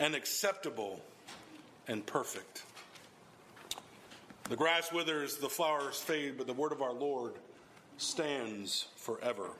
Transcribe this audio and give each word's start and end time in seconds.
and 0.00 0.14
acceptable 0.14 1.00
and 1.86 2.04
perfect. 2.04 2.64
The 4.48 4.56
grass 4.56 4.92
withers, 4.92 5.36
the 5.36 5.48
flowers 5.48 6.00
fade, 6.00 6.36
but 6.36 6.48
the 6.48 6.52
word 6.52 6.72
of 6.72 6.82
our 6.82 6.92
Lord 6.92 7.34
stands 7.98 8.88
forever. 8.96 9.50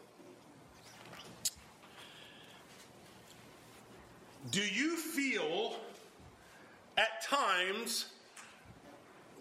Do 4.50 4.62
you 4.62 4.96
feel 4.96 5.76
at 6.96 7.22
times 7.22 8.06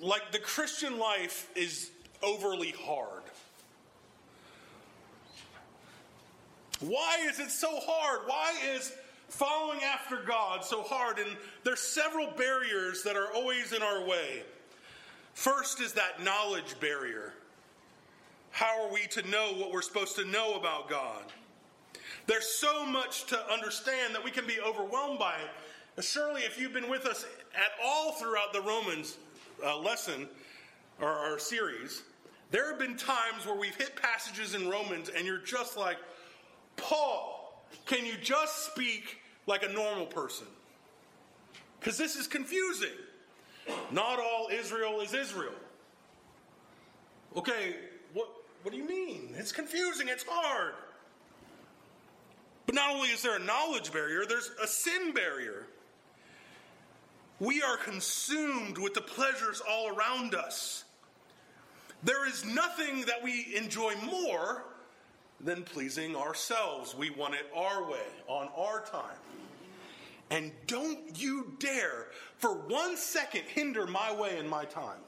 like 0.02 0.31
the 0.31 0.40
Christian 0.40 1.00
life 1.00 1.50
is 1.56 1.90
overly 2.22 2.76
hard? 2.86 3.23
Why 6.81 7.20
is 7.28 7.40
it 7.40 7.50
so 7.50 7.80
hard? 7.81 8.22
Why 8.26 8.54
is 8.76 8.94
following 9.30 9.80
after 9.84 10.18
God 10.18 10.64
so 10.64 10.82
hard, 10.84 11.20
and 11.20 11.38
there's 11.64 11.80
several 11.80 12.32
barriers 12.32 13.04
that 13.04 13.16
are 13.16 13.32
always 13.34 13.74
in 13.74 13.82
our 13.82 14.04
way. 14.06 14.44
First 15.34 15.80
is 15.80 15.94
that 15.94 16.23
knowledge 16.23 16.80
barrier. 16.80 17.34
How 18.52 18.86
are 18.86 18.92
we 18.92 19.02
to 19.12 19.28
know 19.30 19.53
what 19.53 19.72
we're 19.72 19.81
supposed 19.81 20.16
to 20.18 20.26
know 20.26 20.56
about 20.56 20.90
God? 20.90 21.23
There's 22.28 22.48
so 22.48 22.86
much 22.86 23.26
to 23.28 23.52
understand 23.52 24.14
that 24.14 24.23
we 24.23 24.31
can 24.31 24.45
be 24.45 24.59
overwhelmed 24.59 25.20
by 25.20 25.36
it. 25.36 26.03
Surely, 26.03 26.42
if 26.42 26.59
you've 26.59 26.73
been 26.73 26.90
with 26.90 27.06
us 27.06 27.25
at 27.56 27.72
all 27.84 28.14
throughout 28.14 28.53
the 28.53 28.62
Romans 28.62 29.18
uh, 29.64 29.78
lesson 29.78 30.28
or 31.02 31.09
our 31.09 31.40
series, 31.40 32.03
there 32.52 32.70
have 32.70 32.80
been 32.80 32.98
times 32.98 33.46
where 33.46 33.56
we've 33.56 33.75
hit 33.75 33.96
passages 33.96 34.56
in 34.56 34.70
Romans 34.70 35.09
and 35.09 35.25
you're 35.25 35.40
just 35.40 35.78
like, 35.78 35.98
Paul, 36.78 37.66
can 37.86 38.06
you 38.06 38.14
just 38.22 38.66
speak 38.72 39.19
like 39.50 39.64
a 39.64 39.69
normal 39.69 40.05
person? 40.05 40.47
Because 41.80 41.97
this 41.97 42.16
is 42.16 42.28
confusing. 42.28 42.95
Not 43.91 44.19
all 44.19 44.47
Israel 44.52 45.02
is 45.02 45.14
Israel. 45.14 45.53
Okay, 47.36 47.75
what, 48.14 48.30
what 48.64 48.72
do 48.72 48.78
you 48.78 48.88
mean? 48.88 49.33
It's 49.36 49.52
confusing, 49.52 50.08
it's 50.08 50.25
hard. 50.28 50.73
But 52.66 52.75
not 52.75 52.91
only 52.91 53.09
is 53.09 53.22
there 53.22 53.36
a 53.36 53.44
knowledge 53.44 53.91
barrier, 53.91 54.25
there's 54.28 54.52
a 54.61 54.67
sin 54.67 55.14
barrier. 55.14 55.66
We 57.39 57.61
are 57.61 57.78
consumed 57.78 58.78
with 58.78 58.94
the 58.94 59.02
pleasures 59.02 59.61
all 59.67 59.89
around 59.89 60.36
us. 60.36 60.84
There 62.03 62.28
is 62.28 62.45
nothing 62.45 63.02
that 63.06 63.23
we 63.23 63.56
enjoy 63.56 63.95
more 64.06 64.63
than 65.42 65.64
pleasing 65.64 66.16
ourselves. 66.16 66.95
We 66.95 67.09
want 67.09 67.36
it 67.36 67.48
our 67.56 67.90
way, 67.90 68.08
on 68.28 68.50
our 68.58 68.82
time. 68.86 69.18
And 70.31 70.52
don't 70.68 71.20
you 71.20 71.54
dare 71.59 72.08
for 72.38 72.54
one 72.54 72.96
second 72.98 73.44
hinder 73.48 73.88
my 73.88 74.14
way 74.14 74.38
and 74.38 74.50
my 74.50 74.66
time. 74.66 75.00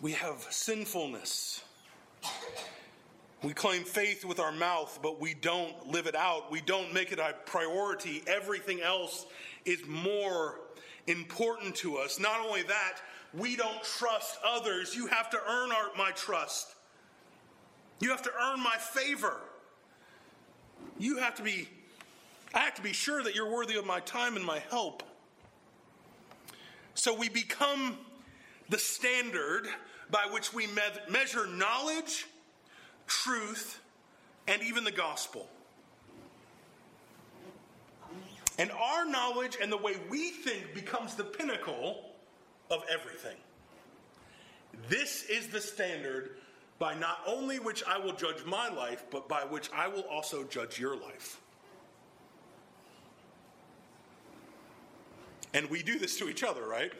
We 0.00 0.12
have 0.12 0.46
sinfulness. 0.50 1.62
We 3.42 3.52
claim 3.52 3.84
faith 3.84 4.24
with 4.24 4.38
our 4.38 4.52
mouth, 4.52 4.98
but 5.02 5.20
we 5.20 5.34
don't 5.34 5.88
live 5.88 6.06
it 6.06 6.14
out. 6.14 6.50
We 6.50 6.60
don't 6.60 6.92
make 6.92 7.10
it 7.10 7.18
a 7.18 7.34
priority. 7.46 8.22
Everything 8.26 8.80
else 8.80 9.26
is 9.64 9.86
more 9.86 10.60
important 11.06 11.74
to 11.76 11.96
us. 11.96 12.20
Not 12.20 12.40
only 12.40 12.62
that, 12.62 12.98
we 13.32 13.56
don't 13.56 13.82
trust 13.82 14.38
others. 14.44 14.94
You 14.94 15.06
have 15.06 15.30
to 15.30 15.38
earn 15.38 15.72
our, 15.72 15.90
my 15.96 16.10
trust. 16.12 16.74
You 18.00 18.10
have 18.10 18.22
to 18.22 18.30
earn 18.30 18.62
my 18.62 18.76
favor. 18.76 19.36
You 20.98 21.18
have 21.18 21.34
to 21.36 21.42
be, 21.42 21.68
I 22.54 22.60
have 22.60 22.74
to 22.74 22.82
be 22.82 22.92
sure 22.92 23.22
that 23.22 23.34
you're 23.34 23.50
worthy 23.50 23.76
of 23.76 23.86
my 23.86 24.00
time 24.00 24.36
and 24.36 24.44
my 24.44 24.58
help. 24.70 25.02
So 26.94 27.14
we 27.14 27.28
become 27.28 27.96
the 28.68 28.78
standard 28.78 29.66
by 30.10 30.26
which 30.32 30.52
we 30.52 30.66
me- 30.66 30.82
measure 31.08 31.46
knowledge, 31.46 32.26
truth, 33.06 33.80
and 34.48 34.62
even 34.62 34.84
the 34.84 34.90
gospel. 34.90 35.48
And 38.58 38.70
our 38.72 39.06
knowledge 39.06 39.56
and 39.62 39.70
the 39.70 39.76
way 39.76 39.94
we 40.10 40.30
think 40.30 40.74
becomes 40.74 41.14
the 41.14 41.24
pinnacle 41.24 42.09
of 42.70 42.84
everything. 42.90 43.36
This 44.88 45.24
is 45.24 45.48
the 45.48 45.60
standard 45.60 46.36
by 46.78 46.94
not 46.94 47.18
only 47.26 47.58
which 47.58 47.84
I 47.84 47.98
will 47.98 48.14
judge 48.14 48.44
my 48.46 48.68
life, 48.68 49.04
but 49.10 49.28
by 49.28 49.40
which 49.40 49.68
I 49.74 49.88
will 49.88 50.04
also 50.10 50.44
judge 50.44 50.78
your 50.78 50.96
life. 50.96 51.40
And 55.52 55.68
we 55.68 55.82
do 55.82 55.98
this 55.98 56.16
to 56.18 56.28
each 56.28 56.44
other, 56.44 56.66
right? 56.66 56.92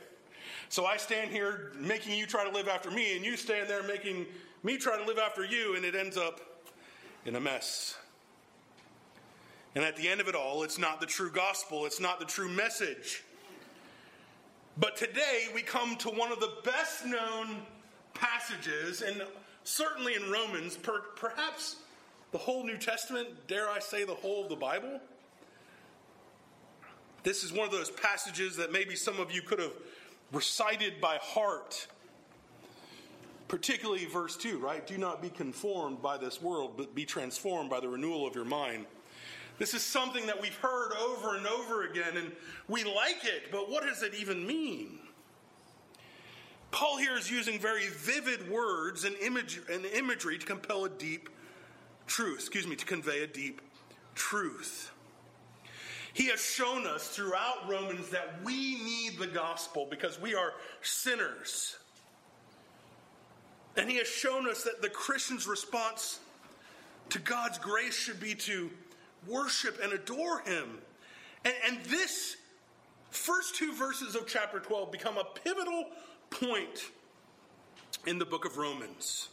So 0.68 0.84
I 0.84 0.96
stand 0.96 1.30
here 1.30 1.72
making 1.78 2.18
you 2.18 2.26
try 2.26 2.44
to 2.44 2.50
live 2.50 2.68
after 2.68 2.90
me, 2.90 3.16
and 3.16 3.24
you 3.24 3.36
stand 3.36 3.68
there 3.68 3.82
making 3.82 4.26
me 4.62 4.76
try 4.76 4.98
to 4.98 5.04
live 5.04 5.18
after 5.18 5.44
you, 5.44 5.76
and 5.76 5.84
it 5.84 5.94
ends 5.94 6.16
up 6.16 6.40
in 7.24 7.36
a 7.36 7.40
mess. 7.40 7.96
And 9.74 9.84
at 9.84 9.96
the 9.96 10.08
end 10.08 10.20
of 10.20 10.28
it 10.28 10.34
all, 10.34 10.62
it's 10.64 10.78
not 10.78 11.00
the 11.00 11.06
true 11.06 11.30
gospel, 11.30 11.86
it's 11.86 12.00
not 12.00 12.18
the 12.18 12.26
true 12.26 12.48
message. 12.48 13.22
But 14.78 14.96
today 14.96 15.46
we 15.54 15.62
come 15.62 15.96
to 15.96 16.08
one 16.08 16.32
of 16.32 16.40
the 16.40 16.52
best 16.64 17.04
known 17.04 17.62
passages, 18.14 19.02
and 19.02 19.22
certainly 19.64 20.14
in 20.14 20.30
Romans, 20.30 20.76
per, 20.76 21.00
perhaps 21.16 21.76
the 22.32 22.38
whole 22.38 22.64
New 22.64 22.78
Testament, 22.78 23.28
dare 23.48 23.68
I 23.68 23.80
say 23.80 24.04
the 24.04 24.14
whole 24.14 24.44
of 24.44 24.48
the 24.48 24.56
Bible. 24.56 25.00
This 27.22 27.44
is 27.44 27.52
one 27.52 27.66
of 27.66 27.72
those 27.72 27.90
passages 27.90 28.56
that 28.56 28.72
maybe 28.72 28.96
some 28.96 29.18
of 29.20 29.32
you 29.32 29.42
could 29.42 29.58
have 29.58 29.74
recited 30.32 31.00
by 31.00 31.18
heart. 31.20 31.86
Particularly 33.48 34.06
verse 34.06 34.36
2, 34.36 34.58
right? 34.58 34.86
Do 34.86 34.96
not 34.96 35.20
be 35.20 35.28
conformed 35.28 36.00
by 36.00 36.16
this 36.16 36.40
world, 36.40 36.74
but 36.76 36.94
be 36.94 37.04
transformed 37.04 37.68
by 37.68 37.80
the 37.80 37.88
renewal 37.88 38.26
of 38.26 38.34
your 38.34 38.44
mind. 38.44 38.86
This 39.60 39.74
is 39.74 39.82
something 39.82 40.24
that 40.26 40.40
we've 40.40 40.56
heard 40.56 40.92
over 40.94 41.36
and 41.36 41.46
over 41.46 41.84
again, 41.84 42.16
and 42.16 42.32
we 42.66 42.82
like 42.82 43.24
it, 43.24 43.52
but 43.52 43.70
what 43.70 43.82
does 43.82 44.02
it 44.02 44.14
even 44.14 44.46
mean? 44.46 44.98
Paul 46.70 46.96
here 46.96 47.14
is 47.18 47.30
using 47.30 47.58
very 47.58 47.88
vivid 47.88 48.50
words 48.50 49.04
and, 49.04 49.14
image, 49.16 49.60
and 49.70 49.84
imagery 49.84 50.38
to 50.38 50.46
compel 50.46 50.86
a 50.86 50.88
deep 50.88 51.28
truth, 52.06 52.38
excuse 52.38 52.66
me, 52.66 52.74
to 52.74 52.86
convey 52.86 53.22
a 53.22 53.26
deep 53.26 53.60
truth. 54.14 54.92
He 56.14 56.28
has 56.28 56.42
shown 56.42 56.86
us 56.86 57.08
throughout 57.08 57.68
Romans 57.68 58.08
that 58.08 58.42
we 58.42 58.82
need 58.82 59.18
the 59.18 59.26
gospel 59.26 59.86
because 59.90 60.18
we 60.18 60.34
are 60.34 60.54
sinners. 60.80 61.76
And 63.76 63.90
he 63.90 63.98
has 63.98 64.08
shown 64.08 64.48
us 64.48 64.64
that 64.64 64.80
the 64.80 64.88
Christian's 64.88 65.46
response 65.46 66.18
to 67.10 67.18
God's 67.18 67.58
grace 67.58 67.94
should 67.94 68.20
be 68.20 68.34
to 68.36 68.70
worship 69.26 69.78
and 69.82 69.92
adore 69.92 70.40
him. 70.40 70.78
And, 71.44 71.54
and 71.66 71.84
this 71.84 72.36
first 73.10 73.56
two 73.56 73.72
verses 73.72 74.14
of 74.14 74.26
chapter 74.26 74.60
12 74.60 74.92
become 74.92 75.18
a 75.18 75.24
pivotal 75.24 75.86
point 76.30 76.90
in 78.06 78.18
the 78.18 78.24
book 78.24 78.44
of 78.44 78.56
Romans. 78.56 79.28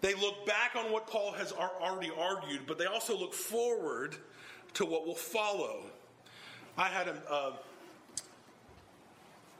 They 0.00 0.14
look 0.14 0.46
back 0.46 0.76
on 0.76 0.92
what 0.92 1.06
Paul 1.06 1.32
has 1.32 1.52
already 1.52 2.10
argued, 2.16 2.62
but 2.66 2.78
they 2.78 2.86
also 2.86 3.18
look 3.18 3.34
forward 3.34 4.16
to 4.74 4.84
what 4.84 5.06
will 5.06 5.14
follow. 5.14 5.84
I 6.76 6.86
had 6.86 7.08
a, 7.08 7.16
a 7.32 7.52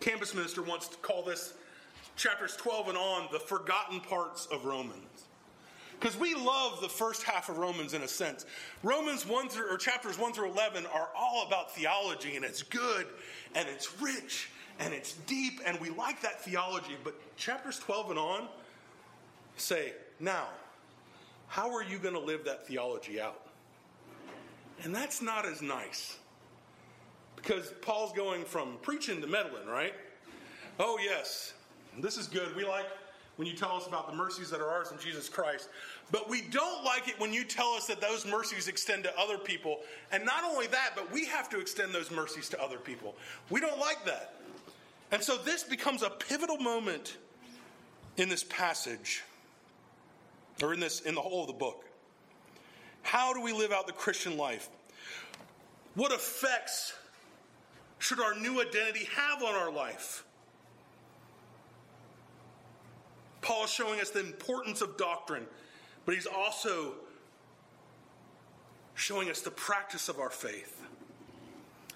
campus 0.01 0.35
minister 0.35 0.63
once 0.63 0.91
call 1.03 1.25
this 1.25 1.55
chapters 2.17 2.55
12 2.57 2.89
and 2.91 2.99
on 2.99 3.29
the 3.33 3.41
forgotten 3.41 4.01
parts 4.01 4.47
of 4.47 4.65
Romans. 4.65 5.28
Because 5.99 6.17
we 6.17 6.35
love 6.35 6.81
the 6.81 6.89
first 6.89 7.25
half 7.25 7.49
of 7.49 7.59
Romans 7.59 7.93
in 7.93 8.03
a 8.03 8.09
sense. 8.09 8.47
Romans 8.83 9.27
1 9.27 9.49
through, 9.49 9.73
or 9.73 9.77
chapters 9.77 10.19
1 10.19 10.33
through 10.33 10.51
11 10.51 10.87
are 10.87 11.09
all 11.17 11.47
about 11.47 11.75
theology, 11.75 12.37
and 12.37 12.45
it's 12.45 12.63
good, 12.63 13.07
and 13.55 13.69
it's 13.69 14.01
rich, 14.01 14.51
and 14.79 14.95
it's 14.95 15.15
deep, 15.27 15.61
and 15.67 15.79
we 15.81 15.91
like 15.91 16.23
that 16.23 16.41
theology. 16.41 16.97
But 17.03 17.15
chapters 17.37 17.81
12 17.81 18.11
and 18.11 18.19
on 18.19 18.49
say, 19.57 19.93
now, 20.21 20.47
how 21.49 21.75
are 21.75 21.83
you 21.83 21.99
going 21.99 22.15
to 22.15 22.21
live 22.21 22.45
that 22.45 22.67
theology 22.67 23.21
out? 23.21 23.47
And 24.85 24.95
that's 24.95 25.21
not 25.21 25.47
as 25.47 25.63
nice. 25.63 26.19
Because 27.35 27.73
Paul's 27.83 28.13
going 28.13 28.45
from 28.45 28.77
preaching 28.83 29.21
to 29.21 29.27
meddling, 29.27 29.67
right? 29.67 29.95
Oh, 30.79 30.99
yes, 31.03 31.55
this 31.99 32.17
is 32.17 32.29
good. 32.29 32.55
We 32.55 32.65
like 32.65 32.87
when 33.39 33.47
you 33.47 33.55
tell 33.55 33.77
us 33.77 33.87
about 33.87 34.11
the 34.11 34.17
mercies 34.17 34.51
that 34.51 34.61
are 34.61 34.69
ours 34.69 34.91
in 34.91 34.99
Jesus 34.99 35.29
Christ. 35.29 35.69
But 36.11 36.29
we 36.29 36.43
don't 36.43 36.85
like 36.85 37.07
it 37.07 37.15
when 37.21 37.33
you 37.33 37.45
tell 37.45 37.69
us 37.69 37.87
that 37.87 38.01
those 38.01 38.27
mercies 38.27 38.67
extend 38.67 39.05
to 39.05 39.17
other 39.17 39.39
people. 39.39 39.79
And 40.11 40.25
not 40.25 40.43
only 40.43 40.67
that, 40.67 40.91
but 40.97 41.13
we 41.13 41.25
have 41.27 41.49
to 41.51 41.61
extend 41.61 41.95
those 41.95 42.11
mercies 42.11 42.49
to 42.49 42.61
other 42.61 42.79
people. 42.79 43.15
We 43.49 43.61
don't 43.61 43.79
like 43.79 44.05
that. 44.07 44.35
And 45.13 45.23
so 45.23 45.37
this 45.37 45.63
becomes 45.63 46.03
a 46.03 46.11
pivotal 46.11 46.59
moment 46.59 47.17
in 48.17 48.29
this 48.29 48.43
passage, 48.43 49.23
or 50.61 50.75
in 50.75 50.81
this 50.81 51.01
in 51.03 51.15
the 51.15 51.21
whole 51.21 51.43
of 51.43 51.47
the 51.47 51.53
book. 51.53 51.85
How 53.03 53.33
do 53.33 53.41
we 53.41 53.53
live 53.53 53.71
out 53.71 53.87
the 53.87 53.93
Christian 53.93 54.37
life? 54.37 54.69
What 55.95 56.11
effects 56.11 56.93
should 58.01 58.19
our 58.19 58.35
new 58.35 58.61
identity 58.61 59.07
have 59.15 59.45
on 59.45 59.55
our 59.55 59.71
life? 59.71 60.25
Paul 63.41 63.65
is 63.65 63.71
showing 63.71 64.01
us 64.01 64.11
the 64.11 64.21
importance 64.21 64.81
of 64.81 64.97
doctrine, 64.97 65.47
but 66.05 66.15
he's 66.15 66.27
also 66.27 66.95
showing 68.95 69.31
us 69.31 69.41
the 69.41 69.51
practice 69.51 70.09
of 70.09 70.19
our 70.19 70.31
faith. 70.31 70.83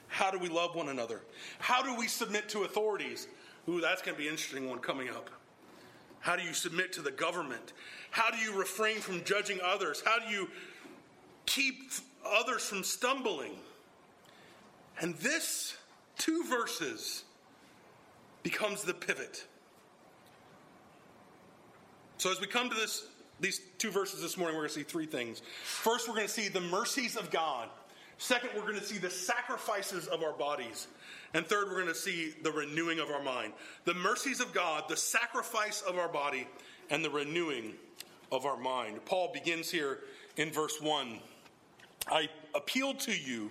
How 0.06 0.30
do 0.30 0.38
we 0.38 0.48
love 0.48 0.74
one 0.74 0.88
another? 0.88 1.22
How 1.58 1.82
do 1.82 1.96
we 1.96 2.06
submit 2.06 2.48
to 2.50 2.62
authorities? 2.62 3.26
Ooh, 3.68 3.80
that's 3.80 4.02
going 4.02 4.14
to 4.14 4.18
be 4.18 4.28
an 4.28 4.34
interesting 4.34 4.68
one 4.68 4.78
coming 4.78 5.08
up. 5.08 5.30
How 6.20 6.36
do 6.36 6.42
you 6.42 6.52
submit 6.52 6.92
to 6.92 7.02
the 7.02 7.10
government? 7.10 7.72
How 8.10 8.30
do 8.30 8.36
you 8.36 8.56
refrain 8.56 8.98
from 8.98 9.24
judging 9.24 9.58
others? 9.64 10.02
How 10.04 10.18
do 10.20 10.32
you 10.32 10.48
keep 11.46 11.90
others 12.24 12.64
from 12.64 12.84
stumbling? 12.84 13.56
And 15.00 15.16
this 15.16 15.76
two 16.18 16.44
verses 16.44 17.24
becomes 18.42 18.84
the 18.84 18.94
pivot. 18.94 19.46
So 22.22 22.30
as 22.30 22.40
we 22.40 22.46
come 22.46 22.70
to 22.70 22.76
this 22.76 23.04
these 23.40 23.60
two 23.78 23.90
verses 23.90 24.20
this 24.22 24.36
morning, 24.36 24.54
we're 24.54 24.62
going 24.62 24.74
to 24.74 24.78
see 24.78 24.84
three 24.84 25.06
things. 25.06 25.42
First, 25.64 26.06
we're 26.06 26.14
going 26.14 26.28
to 26.28 26.32
see 26.32 26.46
the 26.46 26.60
mercies 26.60 27.16
of 27.16 27.32
God. 27.32 27.68
Second, 28.16 28.50
we're 28.54 28.62
going 28.62 28.78
to 28.78 28.84
see 28.84 28.98
the 28.98 29.10
sacrifices 29.10 30.06
of 30.06 30.22
our 30.22 30.32
bodies. 30.32 30.86
And 31.34 31.44
third, 31.44 31.66
we're 31.66 31.82
going 31.82 31.88
to 31.88 31.96
see 31.96 32.32
the 32.44 32.52
renewing 32.52 33.00
of 33.00 33.10
our 33.10 33.24
mind. 33.24 33.54
The 33.86 33.94
mercies 33.94 34.38
of 34.38 34.54
God, 34.54 34.84
the 34.88 34.96
sacrifice 34.96 35.82
of 35.82 35.98
our 35.98 36.06
body, 36.06 36.46
and 36.90 37.04
the 37.04 37.10
renewing 37.10 37.74
of 38.30 38.46
our 38.46 38.56
mind. 38.56 39.04
Paul 39.04 39.32
begins 39.34 39.68
here 39.68 39.98
in 40.36 40.52
verse 40.52 40.80
1 40.80 41.18
I 42.06 42.28
appeal 42.54 42.94
to 42.94 43.10
you, 43.10 43.50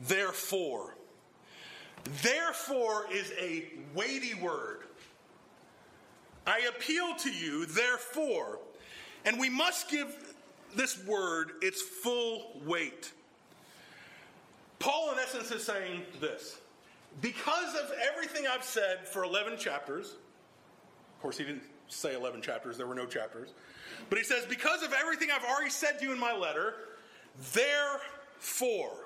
therefore. 0.00 0.96
Therefore 2.22 3.08
is 3.12 3.30
a 3.38 3.66
weighty 3.94 4.32
word. 4.32 4.84
I 6.46 6.60
appeal 6.68 7.14
to 7.16 7.30
you, 7.30 7.66
therefore. 7.66 8.60
And 9.24 9.40
we 9.40 9.48
must 9.48 9.90
give 9.90 10.34
this 10.74 11.04
word 11.04 11.52
its 11.62 11.82
full 11.82 12.60
weight. 12.64 13.12
Paul, 14.78 15.12
in 15.12 15.18
essence, 15.18 15.50
is 15.50 15.64
saying 15.64 16.02
this 16.20 16.58
because 17.20 17.74
of 17.74 17.90
everything 18.12 18.46
I've 18.46 18.64
said 18.64 19.08
for 19.08 19.24
11 19.24 19.58
chapters, 19.58 20.16
of 21.16 21.22
course, 21.22 21.38
he 21.38 21.44
didn't 21.44 21.62
say 21.88 22.14
11 22.14 22.42
chapters, 22.42 22.76
there 22.76 22.86
were 22.86 22.94
no 22.94 23.06
chapters, 23.06 23.54
but 24.10 24.18
he 24.18 24.24
says, 24.24 24.44
because 24.46 24.82
of 24.82 24.92
everything 24.92 25.30
I've 25.34 25.44
already 25.44 25.70
said 25.70 25.98
to 25.98 26.04
you 26.04 26.12
in 26.12 26.18
my 26.18 26.36
letter, 26.36 26.74
therefore, 27.54 29.05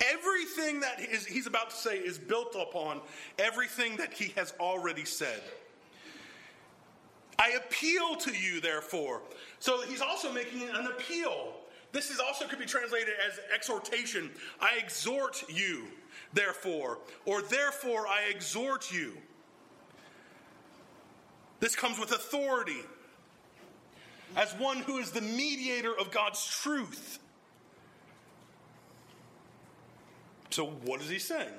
everything 0.00 0.80
that 0.80 1.00
is, 1.00 1.26
he's 1.26 1.46
about 1.46 1.70
to 1.70 1.76
say 1.76 1.96
is 1.96 2.18
built 2.18 2.56
upon 2.60 3.00
everything 3.38 3.96
that 3.96 4.12
he 4.12 4.32
has 4.36 4.52
already 4.60 5.04
said. 5.04 5.40
I 7.38 7.50
appeal 7.50 8.16
to 8.16 8.32
you, 8.32 8.60
therefore. 8.60 9.22
So 9.58 9.82
he's 9.82 10.00
also 10.00 10.32
making 10.32 10.62
an 10.62 10.86
appeal. 10.86 11.54
This 11.92 12.10
is 12.10 12.20
also 12.20 12.46
could 12.46 12.58
be 12.58 12.66
translated 12.66 13.14
as 13.26 13.38
exhortation. 13.54 14.30
I 14.60 14.78
exhort 14.82 15.44
you, 15.48 15.84
therefore, 16.32 16.98
or 17.24 17.42
therefore 17.42 18.06
I 18.06 18.30
exhort 18.30 18.92
you. 18.92 19.16
This 21.60 21.76
comes 21.76 21.98
with 21.98 22.12
authority 22.12 22.82
as 24.36 24.52
one 24.54 24.78
who 24.78 24.98
is 24.98 25.10
the 25.10 25.20
mediator 25.20 25.96
of 25.98 26.10
God's 26.10 26.44
truth. 26.44 27.20
So, 30.54 30.66
what 30.66 31.00
is 31.00 31.08
he 31.08 31.18
saying? 31.18 31.50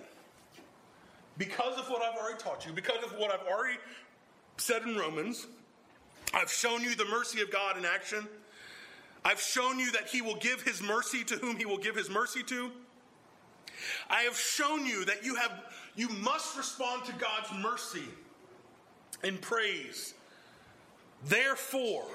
Because 1.37 1.77
of 1.77 1.89
what 1.89 2.01
I've 2.01 2.17
already 2.17 2.37
taught 2.37 2.65
you, 2.65 2.71
because 2.71 3.03
of 3.03 3.11
what 3.17 3.29
I've 3.29 3.45
already 3.45 3.77
said 4.55 4.83
in 4.83 4.95
Romans, 4.95 5.47
I've 6.33 6.49
shown 6.49 6.81
you 6.81 6.95
the 6.95 7.03
mercy 7.03 7.41
of 7.41 7.51
God 7.51 7.77
in 7.77 7.83
action. 7.83 8.25
I've 9.25 9.41
shown 9.41 9.79
you 9.79 9.91
that 9.91 10.07
He 10.07 10.21
will 10.21 10.37
give 10.37 10.61
His 10.61 10.81
mercy 10.81 11.25
to 11.25 11.35
whom 11.35 11.57
He 11.57 11.65
will 11.65 11.77
give 11.77 11.97
His 11.97 12.09
mercy 12.09 12.41
to. 12.43 12.71
I 14.09 14.21
have 14.21 14.37
shown 14.37 14.85
you 14.85 15.03
that 15.03 15.25
you 15.25 15.35
have 15.35 15.51
you 15.97 16.07
must 16.07 16.55
respond 16.55 17.03
to 17.03 17.11
God's 17.15 17.51
mercy 17.61 18.05
in 19.25 19.39
praise. 19.39 20.13
Therefore, 21.25 22.05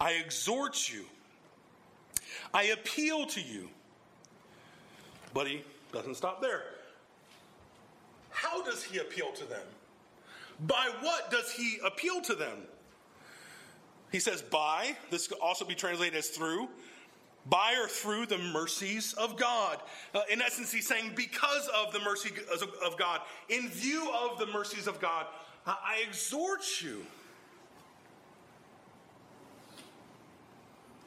I 0.00 0.14
exhort 0.14 0.92
you. 0.92 1.04
I 2.52 2.64
appeal 2.64 3.26
to 3.26 3.40
you. 3.40 3.68
But 5.34 5.46
he 5.46 5.62
doesn't 5.92 6.16
stop 6.16 6.40
there. 6.40 6.62
How 8.30 8.62
does 8.62 8.82
he 8.82 8.98
appeal 8.98 9.32
to 9.32 9.44
them? 9.44 9.66
By 10.66 10.90
what 11.00 11.30
does 11.30 11.50
he 11.50 11.78
appeal 11.84 12.20
to 12.22 12.34
them? 12.34 12.58
He 14.10 14.20
says, 14.20 14.42
by, 14.42 14.96
this 15.10 15.26
could 15.26 15.38
also 15.38 15.64
be 15.64 15.74
translated 15.74 16.18
as 16.18 16.28
through, 16.28 16.68
by 17.46 17.74
or 17.82 17.88
through 17.88 18.26
the 18.26 18.38
mercies 18.38 19.14
of 19.14 19.36
God. 19.36 19.78
Uh, 20.14 20.20
in 20.30 20.42
essence, 20.42 20.70
he's 20.70 20.86
saying, 20.86 21.12
because 21.16 21.68
of 21.74 21.92
the 21.92 22.00
mercy 22.00 22.30
of 22.84 22.98
God, 22.98 23.20
in 23.48 23.68
view 23.68 24.10
of 24.12 24.38
the 24.38 24.46
mercies 24.46 24.86
of 24.86 25.00
God, 25.00 25.26
I 25.66 26.02
exhort 26.06 26.62
you. 26.82 27.04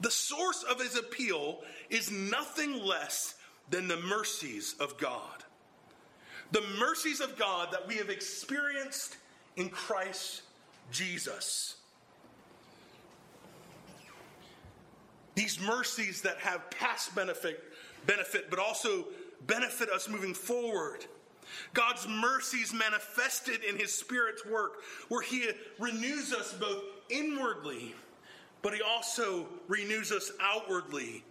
The 0.01 0.11
source 0.11 0.63
of 0.63 0.81
his 0.81 0.97
appeal 0.97 1.61
is 1.89 2.11
nothing 2.11 2.83
less 2.83 3.34
than 3.69 3.87
the 3.87 3.97
mercies 3.97 4.75
of 4.79 4.97
God. 4.97 5.43
The 6.51 6.63
mercies 6.79 7.19
of 7.21 7.37
God 7.37 7.69
that 7.71 7.87
we 7.87 7.95
have 7.95 8.09
experienced 8.09 9.17
in 9.55 9.69
Christ 9.69 10.43
Jesus. 10.91 11.75
These 15.33 15.59
mercies 15.59 16.21
that 16.21 16.37
have 16.37 16.69
past 16.69 17.13
benefit, 17.15 17.61
benefit, 18.05 18.49
but 18.49 18.59
also 18.59 19.05
benefit 19.47 19.89
us 19.89 20.07
moving 20.07 20.33
forward. 20.33 21.05
God's 21.73 22.07
mercies 22.07 22.73
manifested 22.73 23.63
in 23.63 23.77
His 23.77 23.93
Spirit's 23.93 24.45
work, 24.45 24.81
where 25.09 25.21
He 25.21 25.49
renews 25.79 26.33
us 26.33 26.53
both 26.53 26.83
inwardly, 27.09 27.93
but 28.61 28.73
He 28.73 28.81
also 28.81 29.47
renews 29.67 30.11
us 30.11 30.31
outwardly. 30.41 31.23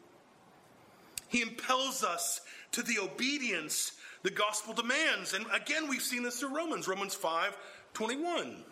He 1.35 1.43
impels 1.43 2.05
us 2.05 2.41
to 2.71 2.83
the 2.85 3.01
obedience 3.01 3.95
the 4.23 4.31
gospel 4.31 4.73
demands. 4.73 5.35
And 5.35 5.45
again, 5.53 5.89
we've 5.89 6.01
seen 6.01 6.23
this 6.23 6.39
through 6.39 6.57
Romans, 6.57 6.87
Romans 6.87 7.13
5 7.13 7.57
21. 7.93 8.63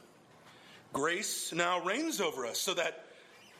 Grace 0.92 1.52
now 1.52 1.82
reigns 1.82 2.20
over 2.20 2.46
us, 2.46 2.60
so 2.60 2.72
that 2.74 3.04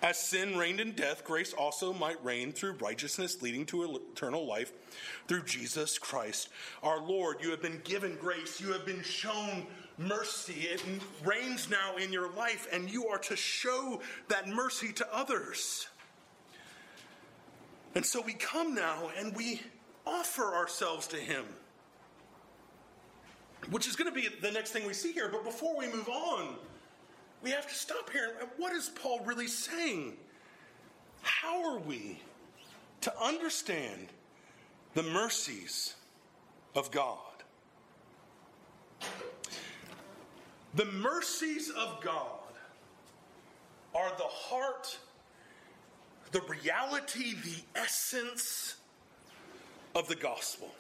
as 0.02 0.20
sin 0.20 0.56
reigned 0.56 0.78
in 0.78 0.92
death, 0.92 1.24
grace 1.24 1.52
also 1.52 1.92
might 1.92 2.24
reign 2.24 2.52
through 2.52 2.74
righteousness, 2.74 3.42
leading 3.42 3.66
to 3.66 4.00
eternal 4.12 4.46
life 4.46 4.72
through 5.26 5.42
Jesus 5.46 5.98
Christ 5.98 6.48
our 6.84 7.00
Lord. 7.00 7.38
You 7.42 7.50
have 7.50 7.60
been 7.60 7.80
given 7.82 8.16
grace, 8.20 8.60
you 8.60 8.72
have 8.72 8.86
been 8.86 9.02
shown 9.02 9.66
mercy. 9.98 10.68
It 10.70 10.80
reigns 11.24 11.68
now 11.68 11.96
in 11.96 12.12
your 12.12 12.32
life, 12.34 12.68
and 12.72 12.88
you 12.88 13.08
are 13.08 13.18
to 13.18 13.34
show 13.34 14.00
that 14.28 14.46
mercy 14.46 14.92
to 14.92 15.12
others. 15.12 15.88
And 17.94 18.04
so 18.04 18.20
we 18.20 18.32
come 18.34 18.74
now 18.74 19.10
and 19.18 19.36
we 19.36 19.60
offer 20.06 20.54
ourselves 20.54 21.06
to 21.08 21.16
Him 21.16 21.44
which 23.70 23.86
is 23.86 23.96
going 23.96 24.12
to 24.12 24.14
be 24.14 24.28
the 24.40 24.50
next 24.50 24.70
thing 24.70 24.86
we 24.86 24.94
see 24.94 25.12
here. 25.12 25.28
But 25.28 25.44
before 25.44 25.76
we 25.76 25.86
move 25.86 26.08
on, 26.08 26.56
we 27.42 27.50
have 27.50 27.66
to 27.66 27.74
stop 27.74 28.10
here. 28.10 28.34
And 28.40 28.48
what 28.56 28.72
is 28.72 28.88
Paul 28.88 29.20
really 29.24 29.46
saying? 29.46 30.14
How 31.22 31.72
are 31.72 31.78
we 31.78 32.20
to 33.02 33.12
understand 33.22 34.08
the 34.94 35.02
mercies 35.02 35.94
of 36.74 36.90
God? 36.90 37.18
The 40.74 40.86
mercies 40.86 41.70
of 41.70 42.00
God 42.02 42.38
are 43.94 44.10
the 44.16 44.24
heart 44.24 44.98
the 46.32 46.40
reality, 46.40 47.34
the 47.34 47.80
essence 47.80 48.76
of 49.94 50.08
the 50.08 50.16
gospel. 50.16 50.70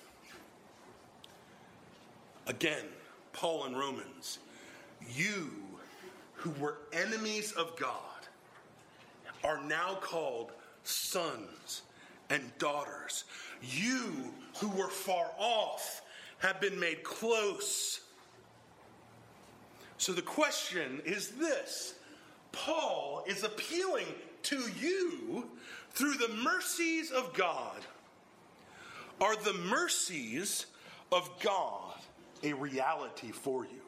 Again, 2.46 2.84
Paul 3.32 3.66
in 3.66 3.76
Romans, 3.76 4.38
you 5.14 5.50
who 6.34 6.50
were 6.52 6.78
enemies 6.92 7.52
of 7.52 7.78
God 7.78 7.98
are 9.44 9.62
now 9.62 9.98
called 10.00 10.52
sons 10.84 11.82
and 12.30 12.42
daughters. 12.58 13.24
You 13.62 14.32
who 14.58 14.68
were 14.70 14.88
far 14.88 15.30
off 15.38 16.02
have 16.38 16.60
been 16.60 16.80
made 16.80 17.04
close. 17.04 18.00
So 19.98 20.12
the 20.12 20.22
question 20.22 21.02
is 21.04 21.28
this 21.28 21.94
Paul 22.52 23.24
is 23.26 23.44
appealing 23.44 24.06
to 24.44 24.62
you 24.80 25.48
through 25.90 26.14
the 26.14 26.34
mercies 26.42 27.10
of 27.10 27.32
God. 27.34 27.80
Are 29.20 29.36
the 29.36 29.52
mercies 29.52 30.66
of 31.10 31.30
God 31.40 31.94
a 32.42 32.52
reality 32.52 33.30
for 33.30 33.64
you? 33.64 33.82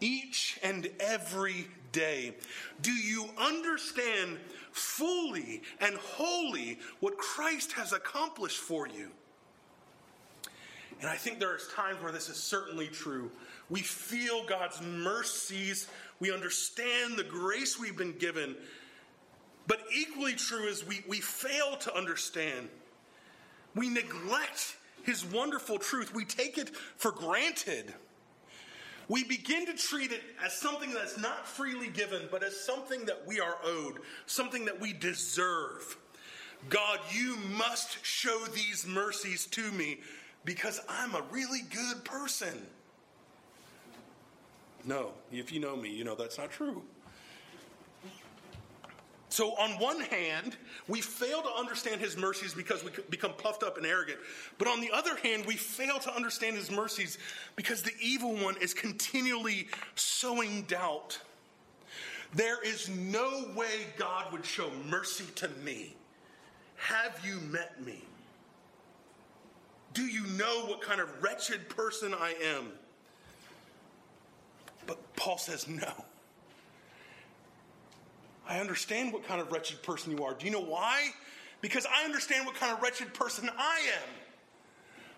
Each 0.00 0.58
and 0.62 0.88
every 1.00 1.66
day, 1.92 2.34
do 2.80 2.92
you 2.92 3.28
understand 3.36 4.38
fully 4.70 5.62
and 5.80 5.96
wholly 5.96 6.78
what 7.00 7.18
Christ 7.18 7.72
has 7.72 7.92
accomplished 7.92 8.58
for 8.58 8.86
you? 8.86 9.10
And 11.00 11.08
I 11.08 11.16
think 11.16 11.38
there's 11.38 11.68
times 11.68 12.02
where 12.02 12.10
this 12.12 12.28
is 12.28 12.36
certainly 12.36 12.88
true. 12.88 13.30
We 13.70 13.80
feel 13.80 14.44
God's 14.46 14.80
mercies, 14.82 15.88
we 16.18 16.32
understand 16.32 17.16
the 17.16 17.24
grace 17.24 17.78
we've 17.78 17.96
been 17.96 18.18
given. 18.18 18.56
But 19.66 19.80
equally 19.94 20.34
true 20.34 20.64
is 20.64 20.84
we, 20.86 21.04
we 21.06 21.20
fail 21.20 21.76
to 21.76 21.94
understand. 21.94 22.68
We 23.74 23.88
neglect 23.88 24.76
his 25.04 25.24
wonderful 25.24 25.78
truth, 25.78 26.14
we 26.14 26.24
take 26.24 26.58
it 26.58 26.74
for 26.96 27.12
granted. 27.12 27.94
We 29.08 29.24
begin 29.24 29.64
to 29.66 29.72
treat 29.72 30.12
it 30.12 30.20
as 30.44 30.52
something 30.52 30.92
that's 30.92 31.16
not 31.16 31.46
freely 31.46 31.88
given, 31.88 32.28
but 32.30 32.42
as 32.42 32.60
something 32.60 33.06
that 33.06 33.26
we 33.26 33.40
are 33.40 33.56
owed, 33.64 34.00
something 34.26 34.66
that 34.66 34.78
we 34.78 34.92
deserve. 34.92 35.96
God, 36.68 36.98
you 37.10 37.36
must 37.56 38.04
show 38.04 38.44
these 38.54 38.86
mercies 38.86 39.46
to 39.46 39.72
me 39.72 40.00
because 40.48 40.80
I'm 40.88 41.14
a 41.14 41.20
really 41.30 41.60
good 41.60 42.06
person. 42.06 42.66
No, 44.86 45.10
if 45.30 45.52
you 45.52 45.60
know 45.60 45.76
me, 45.76 45.90
you 45.90 46.04
know 46.04 46.14
that's 46.14 46.38
not 46.38 46.50
true. 46.50 46.82
So, 49.28 49.50
on 49.56 49.72
one 49.72 50.00
hand, 50.00 50.56
we 50.88 51.02
fail 51.02 51.42
to 51.42 51.50
understand 51.50 52.00
his 52.00 52.16
mercies 52.16 52.54
because 52.54 52.82
we 52.82 52.90
become 53.10 53.34
puffed 53.34 53.62
up 53.62 53.76
and 53.76 53.84
arrogant. 53.84 54.20
But 54.56 54.68
on 54.68 54.80
the 54.80 54.90
other 54.90 55.16
hand, 55.16 55.44
we 55.44 55.54
fail 55.54 55.98
to 55.98 56.16
understand 56.16 56.56
his 56.56 56.70
mercies 56.70 57.18
because 57.54 57.82
the 57.82 57.92
evil 58.00 58.34
one 58.34 58.56
is 58.56 58.72
continually 58.72 59.68
sowing 59.96 60.62
doubt. 60.62 61.20
There 62.32 62.62
is 62.64 62.88
no 62.88 63.50
way 63.54 63.88
God 63.98 64.32
would 64.32 64.46
show 64.46 64.70
mercy 64.88 65.26
to 65.34 65.48
me. 65.62 65.94
Have 66.76 67.20
you 67.22 67.38
met 67.50 67.84
me? 67.84 68.02
Do 69.98 70.06
you 70.06 70.24
know 70.36 70.64
what 70.66 70.80
kind 70.80 71.00
of 71.00 71.08
wretched 71.20 71.68
person 71.68 72.14
I 72.14 72.32
am? 72.56 72.68
But 74.86 75.16
Paul 75.16 75.38
says, 75.38 75.66
no. 75.66 75.92
I 78.48 78.60
understand 78.60 79.12
what 79.12 79.26
kind 79.26 79.40
of 79.40 79.50
wretched 79.50 79.82
person 79.82 80.16
you 80.16 80.22
are. 80.22 80.34
Do 80.34 80.46
you 80.46 80.52
know 80.52 80.62
why? 80.62 81.08
Because 81.62 81.84
I 81.84 82.04
understand 82.04 82.46
what 82.46 82.54
kind 82.54 82.72
of 82.72 82.80
wretched 82.80 83.12
person 83.12 83.50
I 83.58 83.80
am. 83.96 84.08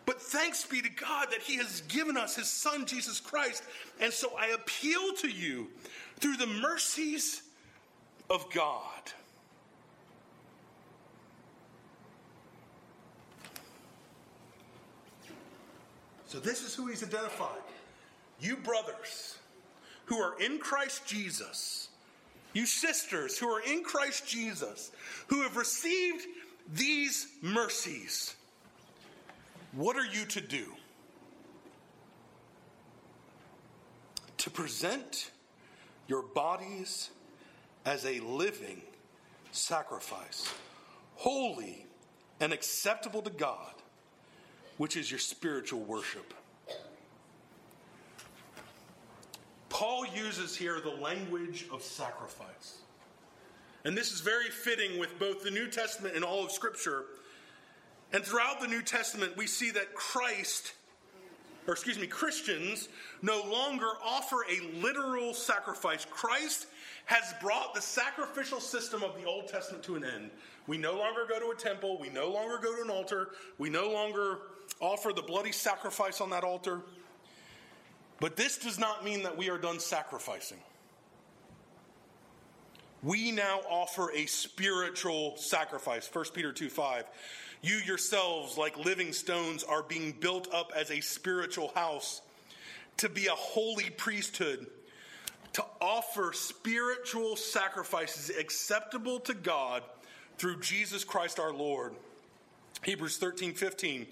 But 0.07 0.19
thanks 0.19 0.65
be 0.65 0.81
to 0.81 0.89
God 0.89 1.27
that 1.31 1.43
He 1.43 1.59
has 1.59 1.83
given 1.83 2.17
us 2.17 2.37
His 2.37 2.49
Son, 2.49 2.87
Jesus 2.87 3.21
Christ. 3.21 3.63
And 4.01 4.11
so 4.11 4.33
I 4.39 4.47
appeal 4.47 5.13
to 5.19 5.29
you 5.29 5.69
through 6.21 6.39
the 6.39 6.47
mercies 6.47 7.43
of 8.31 8.51
God. 8.51 9.13
So, 16.31 16.39
this 16.39 16.63
is 16.63 16.75
who 16.75 16.87
He's 16.87 17.03
identified. 17.03 17.63
You 18.41 18.57
brothers 18.57 19.37
who 20.07 20.17
are 20.17 20.41
in 20.41 20.59
Christ 20.59 21.07
Jesus 21.07 21.91
you 22.53 22.67
sisters 22.67 23.39
who 23.39 23.49
are 23.49 23.61
in 23.61 23.85
Christ 23.85 24.27
Jesus, 24.27 24.91
who 25.29 25.43
have 25.43 25.57
received 25.57 26.27
these 26.73 27.29
mercies, 27.43 28.35
what 29.73 29.97
are 29.97 30.05
you 30.05 30.25
to 30.27 30.41
do? 30.41 30.65
To 34.39 34.51
present 34.51 35.31
your 36.09 36.23
bodies 36.23 37.11
as 37.85 38.05
a 38.05 38.19
living 38.21 38.83
sacrifice, 39.53 40.53
holy 41.15 41.87
and 42.41 42.53
acceptable 42.53 43.23
to 43.23 43.31
God, 43.31 43.75
which 44.81 44.97
is 44.97 45.11
your 45.11 45.21
spiritual 45.21 45.81
worship. 45.81 46.33
Paul 49.69 50.07
uses 50.07 50.57
here 50.57 50.81
the 50.81 51.03
language 51.03 51.67
of 51.71 51.83
sacrifice. 51.83 52.79
And 53.85 53.95
this 53.95 54.11
is 54.11 54.21
very 54.23 54.49
fitting 54.49 54.99
with 54.99 55.19
both 55.19 55.45
the 55.45 55.51
New 55.51 55.69
Testament 55.69 56.17
and 56.17 56.25
all 56.25 56.47
of 56.47 56.51
Scripture. 56.51 57.05
And 58.15 58.25
throughout 58.25 58.63
the 58.63 58.69
New 58.69 58.81
Testament, 58.81 59.37
we 59.37 59.47
see 59.47 59.71
that 59.73 59.93
Christ, 59.93 60.73
or 61.67 61.75
excuse 61.75 61.99
me, 61.99 62.07
Christians, 62.07 62.89
no 63.21 63.43
longer 63.51 63.91
offer 64.03 64.47
a 64.51 64.81
literal 64.81 65.35
sacrifice. 65.35 66.07
Christ 66.07 66.69
has 67.05 67.35
brought 67.43 67.75
the 67.75 67.83
sacrificial 67.83 68.61
system 68.61 69.03
of 69.03 69.15
the 69.21 69.27
Old 69.27 69.47
Testament 69.47 69.85
to 69.85 69.97
an 69.97 70.05
end. 70.05 70.31
We 70.67 70.79
no 70.79 70.97
longer 70.97 71.27
go 71.29 71.39
to 71.39 71.51
a 71.51 71.55
temple, 71.55 71.99
we 72.01 72.09
no 72.09 72.31
longer 72.31 72.57
go 72.63 72.75
to 72.75 72.83
an 72.83 72.89
altar, 72.89 73.33
we 73.59 73.69
no 73.69 73.91
longer 73.91 74.39
offer 74.81 75.13
the 75.13 75.23
bloody 75.23 75.53
sacrifice 75.53 76.21
on 76.21 76.31
that 76.31 76.45
altar. 76.45 76.81
But 78.19 78.37
this 78.37 78.59
does 78.59 78.79
not 78.79 79.05
mean 79.05 79.23
that 79.23 79.37
we 79.37 79.49
are 79.49 79.59
done 79.59 79.81
sacrificing. 79.81 80.59
We 83.03 83.31
now 83.33 83.61
offer 83.69 84.13
a 84.13 84.27
spiritual 84.27 85.37
sacrifice. 85.37 86.09
1 86.13 86.25
Peter 86.35 86.53
2 86.53 86.69
5. 86.69 87.05
You 87.63 87.77
yourselves, 87.77 88.57
like 88.59 88.77
living 88.79 89.13
stones, 89.13 89.65
are 89.65 89.83
being 89.83 90.13
built 90.13 90.53
up 90.53 90.73
as 90.75 90.91
a 90.91 91.01
spiritual 91.01 91.73
house 91.75 92.23
to 92.99 93.09
be 93.09 93.27
a 93.27 93.33
holy 93.33 93.89
priesthood, 93.91 94.67
to 95.55 95.65
offer 95.81 96.33
spiritual 96.35 97.37
sacrifices 97.37 98.35
acceptable 98.37 99.21
to 99.21 99.35
God 99.35 99.83
through 100.37 100.61
Jesus 100.61 101.05
Christ 101.05 101.39
our 101.39 101.53
Lord. 101.53 101.95
Hebrews 102.83 103.17
13 103.17 103.55
15. 103.55 104.07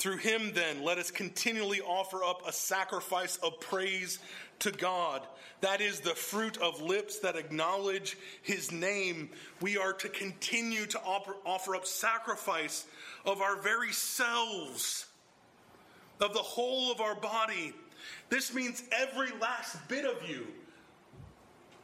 Through 0.00 0.16
him, 0.16 0.52
then, 0.54 0.82
let 0.82 0.96
us 0.96 1.10
continually 1.10 1.82
offer 1.82 2.24
up 2.24 2.48
a 2.48 2.52
sacrifice 2.54 3.36
of 3.42 3.60
praise 3.60 4.18
to 4.60 4.72
God. 4.72 5.20
That 5.60 5.82
is 5.82 6.00
the 6.00 6.14
fruit 6.14 6.56
of 6.56 6.80
lips 6.80 7.18
that 7.18 7.36
acknowledge 7.36 8.16
his 8.40 8.72
name. 8.72 9.28
We 9.60 9.76
are 9.76 9.92
to 9.92 10.08
continue 10.08 10.86
to 10.86 10.98
offer 11.00 11.76
up 11.76 11.84
sacrifice 11.84 12.86
of 13.26 13.42
our 13.42 13.60
very 13.60 13.92
selves, 13.92 15.04
of 16.18 16.32
the 16.32 16.38
whole 16.38 16.90
of 16.90 17.02
our 17.02 17.14
body. 17.14 17.74
This 18.30 18.54
means 18.54 18.82
every 18.90 19.28
last 19.38 19.86
bit 19.86 20.06
of 20.06 20.26
you, 20.26 20.46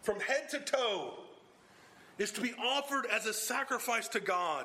from 0.00 0.20
head 0.20 0.48
to 0.52 0.60
toe, 0.60 1.12
is 2.16 2.32
to 2.32 2.40
be 2.40 2.54
offered 2.54 3.04
as 3.12 3.26
a 3.26 3.34
sacrifice 3.34 4.08
to 4.08 4.20
God. 4.20 4.64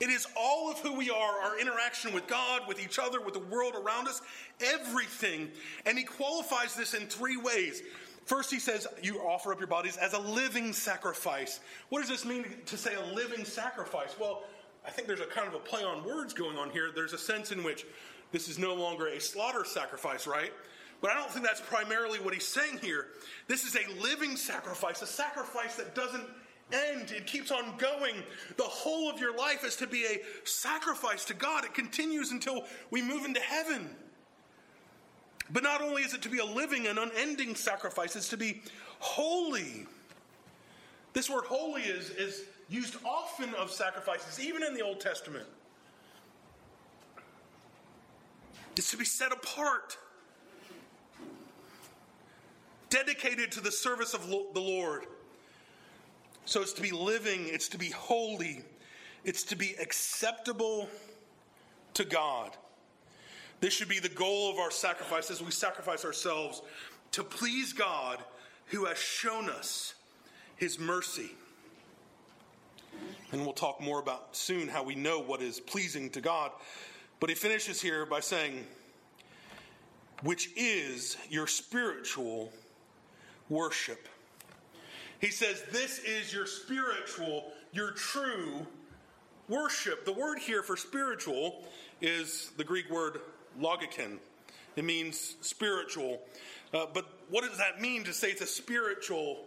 It 0.00 0.08
is 0.08 0.26
all 0.34 0.70
of 0.70 0.78
who 0.78 0.94
we 0.94 1.10
are, 1.10 1.40
our 1.42 1.60
interaction 1.60 2.14
with 2.14 2.26
God, 2.26 2.62
with 2.66 2.82
each 2.82 2.98
other, 2.98 3.20
with 3.20 3.34
the 3.34 3.40
world 3.40 3.74
around 3.74 4.08
us, 4.08 4.22
everything. 4.60 5.50
And 5.84 5.98
he 5.98 6.04
qualifies 6.04 6.74
this 6.74 6.94
in 6.94 7.06
three 7.06 7.36
ways. 7.36 7.82
First, 8.24 8.50
he 8.50 8.58
says, 8.58 8.86
You 9.02 9.18
offer 9.18 9.52
up 9.52 9.58
your 9.58 9.68
bodies 9.68 9.98
as 9.98 10.14
a 10.14 10.18
living 10.18 10.72
sacrifice. 10.72 11.60
What 11.90 12.00
does 12.00 12.08
this 12.08 12.24
mean 12.24 12.46
to 12.66 12.78
say 12.78 12.94
a 12.94 13.14
living 13.14 13.44
sacrifice? 13.44 14.16
Well, 14.18 14.44
I 14.86 14.90
think 14.90 15.06
there's 15.06 15.20
a 15.20 15.26
kind 15.26 15.46
of 15.46 15.54
a 15.54 15.58
play 15.58 15.84
on 15.84 16.02
words 16.04 16.32
going 16.32 16.56
on 16.56 16.70
here. 16.70 16.90
There's 16.94 17.12
a 17.12 17.18
sense 17.18 17.52
in 17.52 17.62
which 17.62 17.84
this 18.32 18.48
is 18.48 18.58
no 18.58 18.74
longer 18.74 19.08
a 19.08 19.20
slaughter 19.20 19.64
sacrifice, 19.64 20.26
right? 20.26 20.52
But 21.00 21.10
I 21.10 21.14
don't 21.14 21.30
think 21.30 21.44
that's 21.44 21.60
primarily 21.60 22.18
what 22.20 22.32
he's 22.32 22.46
saying 22.46 22.78
here. 22.82 23.08
This 23.48 23.64
is 23.64 23.76
a 23.76 24.00
living 24.00 24.36
sacrifice, 24.36 25.02
a 25.02 25.06
sacrifice 25.06 25.76
that 25.76 25.94
doesn't 25.94 26.24
end. 26.72 27.10
It 27.10 27.26
keeps 27.26 27.50
on 27.50 27.76
going. 27.78 28.14
The 28.56 28.62
whole 28.62 29.10
of 29.10 29.20
your 29.20 29.36
life 29.36 29.64
is 29.64 29.76
to 29.76 29.86
be 29.86 30.04
a 30.04 30.20
sacrifice 30.44 31.24
to 31.26 31.34
God. 31.34 31.64
It 31.64 31.74
continues 31.74 32.30
until 32.30 32.64
we 32.90 33.02
move 33.02 33.24
into 33.24 33.40
heaven. 33.40 33.90
But 35.52 35.62
not 35.62 35.82
only 35.82 36.02
is 36.02 36.14
it 36.14 36.22
to 36.22 36.28
be 36.28 36.38
a 36.38 36.44
living 36.44 36.86
and 36.86 36.98
unending 36.98 37.54
sacrifice, 37.54 38.14
it's 38.14 38.28
to 38.28 38.36
be 38.36 38.62
holy. 39.00 39.86
This 41.12 41.28
word 41.28 41.44
holy 41.44 41.82
is, 41.82 42.10
is 42.10 42.44
used 42.68 42.96
often 43.04 43.52
of 43.54 43.70
sacrifices, 43.70 44.38
even 44.38 44.62
in 44.62 44.74
the 44.74 44.82
Old 44.82 45.00
Testament. 45.00 45.46
It's 48.76 48.92
to 48.92 48.96
be 48.96 49.04
set 49.04 49.32
apart, 49.32 49.98
dedicated 52.88 53.52
to 53.52 53.60
the 53.60 53.72
service 53.72 54.14
of 54.14 54.28
the 54.28 54.60
Lord. 54.60 55.04
So 56.46 56.62
it's 56.62 56.72
to 56.74 56.82
be 56.82 56.90
living, 56.90 57.46
it's 57.46 57.68
to 57.68 57.78
be 57.78 57.90
holy, 57.90 58.62
it's 59.24 59.44
to 59.44 59.56
be 59.56 59.74
acceptable 59.80 60.88
to 61.94 62.04
God. 62.04 62.50
This 63.60 63.74
should 63.74 63.88
be 63.88 63.98
the 63.98 64.08
goal 64.08 64.50
of 64.50 64.58
our 64.58 64.70
sacrifice 64.70 65.30
as 65.30 65.42
we 65.42 65.50
sacrifice 65.50 66.04
ourselves 66.04 66.62
to 67.12 67.22
please 67.22 67.72
God 67.72 68.18
who 68.66 68.86
has 68.86 68.98
shown 68.98 69.50
us 69.50 69.94
his 70.56 70.78
mercy. 70.78 71.30
And 73.32 73.42
we'll 73.42 73.52
talk 73.52 73.80
more 73.80 74.00
about 74.00 74.34
soon 74.34 74.68
how 74.68 74.82
we 74.82 74.94
know 74.94 75.20
what 75.20 75.42
is 75.42 75.60
pleasing 75.60 76.10
to 76.10 76.20
God. 76.20 76.50
But 77.20 77.28
he 77.28 77.36
finishes 77.36 77.80
here 77.80 78.06
by 78.06 78.20
saying, 78.20 78.66
which 80.22 80.50
is 80.56 81.16
your 81.28 81.46
spiritual 81.46 82.52
worship. 83.48 84.08
He 85.20 85.30
says, 85.30 85.62
This 85.70 85.98
is 86.00 86.32
your 86.32 86.46
spiritual, 86.46 87.52
your 87.72 87.92
true 87.92 88.66
worship. 89.48 90.04
The 90.04 90.12
word 90.12 90.38
here 90.38 90.62
for 90.62 90.76
spiritual 90.76 91.64
is 92.00 92.50
the 92.56 92.64
Greek 92.64 92.90
word 92.90 93.20
logikon. 93.60 94.18
It 94.76 94.84
means 94.84 95.36
spiritual. 95.42 96.20
Uh, 96.72 96.86
but 96.92 97.06
what 97.28 97.44
does 97.44 97.58
that 97.58 97.80
mean 97.80 98.04
to 98.04 98.12
say 98.12 98.30
it's 98.30 98.40
a 98.40 98.46
spiritual 98.46 99.44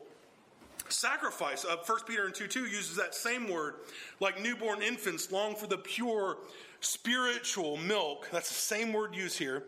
sacrifice? 0.89 1.65
Uh, 1.65 1.77
1 1.83 1.99
Peter 2.07 2.25
and 2.25 2.35
2 2.35 2.47
2 2.47 2.65
uses 2.65 2.95
that 2.97 3.15
same 3.15 3.49
word. 3.49 3.75
Like 4.19 4.41
newborn 4.41 4.83
infants 4.83 5.31
long 5.31 5.55
for 5.55 5.65
the 5.65 5.77
pure 5.77 6.37
spiritual 6.81 7.77
milk. 7.77 8.29
That's 8.31 8.49
the 8.49 8.53
same 8.53 8.93
word 8.93 9.15
used 9.15 9.39
here. 9.39 9.63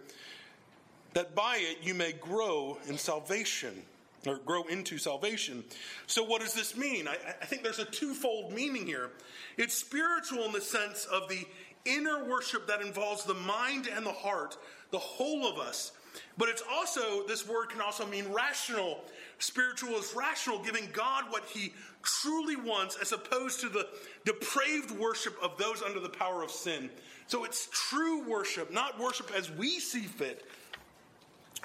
That 1.14 1.34
by 1.34 1.58
it 1.58 1.78
you 1.82 1.96
may 1.96 2.12
grow 2.12 2.78
in 2.88 2.98
salvation 2.98 3.82
or 4.28 4.38
grow 4.38 4.64
into 4.64 4.98
salvation. 4.98 5.64
So, 6.08 6.24
what 6.24 6.42
does 6.42 6.54
this 6.54 6.76
mean? 6.76 7.08
I, 7.08 7.18
I, 7.42 7.46
think 7.46 7.64
there's 7.64 7.80
a 7.80 7.86
twofold 7.86 8.54
meaning 8.54 8.86
here. 8.86 9.12
It's 9.58 9.74
spiritual 9.74 10.46
in 10.46 10.52
the 10.52 10.62
sense 10.62 11.06
of 11.06 11.30
the 11.30 11.46
inner 11.86 12.26
worship 12.26 12.68
that 12.68 12.82
involves 12.82 13.24
the 13.24 13.34
mind 13.34 13.88
and 13.88 14.06
the 14.06 14.12
heart, 14.12 14.58
the 14.92 15.00
whole 15.00 15.48
of 15.48 15.60
us. 15.60 15.92
But 16.38 16.50
it's 16.50 16.64
also, 16.72 17.26
this 17.28 17.48
word 17.48 17.70
can 17.70 17.82
also 17.82 18.06
mean 18.06 18.32
rational. 18.32 19.02
Spiritual 19.40 19.96
is 19.96 20.14
rational, 20.16 20.60
giving 20.64 20.88
God 20.94 21.26
what 21.30 21.46
he 21.46 21.74
truly 22.02 22.56
wants, 22.56 22.98
as 23.02 23.12
opposed 23.12 23.60
to 23.62 23.70
the 23.70 23.88
depraved 24.24 24.92
worship 24.92 25.38
of 25.42 25.58
those 25.58 25.82
under 25.82 26.00
the 26.00 26.10
power 26.10 26.44
of 26.44 26.52
sin. 26.52 26.90
So 27.28 27.44
it's 27.44 27.68
true 27.72 28.28
worship, 28.28 28.72
not 28.72 29.00
worship 29.00 29.32
as 29.36 29.52
we 29.52 29.80
see 29.80 30.04
fit, 30.04 30.46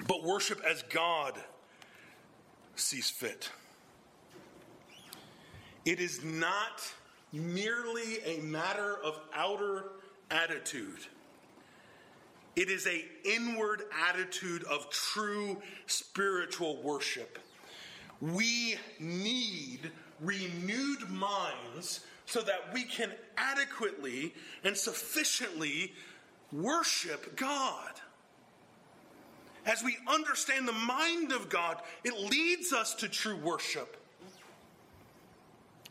but 0.07 0.25
worship 0.25 0.63
as 0.69 0.83
God 0.83 1.35
sees 2.81 3.11
fit. 3.11 3.51
It 5.85 6.01
is 6.01 6.23
not 6.25 6.83
merely 7.33 8.19
a 8.25 8.41
matter 8.41 8.99
of 9.03 9.19
outer 9.35 9.85
attitude. 10.31 11.07
It 12.57 12.69
is 12.69 12.87
a 12.87 13.05
inward 13.25 13.83
attitude 14.09 14.65
of 14.65 14.91
true 14.91 15.63
spiritual 15.87 16.83
worship. 16.83 17.39
We 18.21 18.77
need 18.99 19.91
renewed 20.21 21.09
minds 21.09 22.01
so 22.27 22.43
that 22.43 22.73
we 22.75 22.85
can 22.85 23.13
adequately 23.37 24.35
and 24.63 24.77
sufficiently 24.77 25.95
worship 26.53 27.37
God. 27.37 27.93
As 29.67 29.83
we 29.83 29.99
understand 30.09 30.67
the 30.67 30.73
mind 30.73 31.33
of 31.33 31.49
God, 31.49 31.83
it 32.05 32.15
leads 32.31 32.73
us 32.73 32.95
to 32.95 33.09
true 33.09 33.37
worship. 33.37 33.97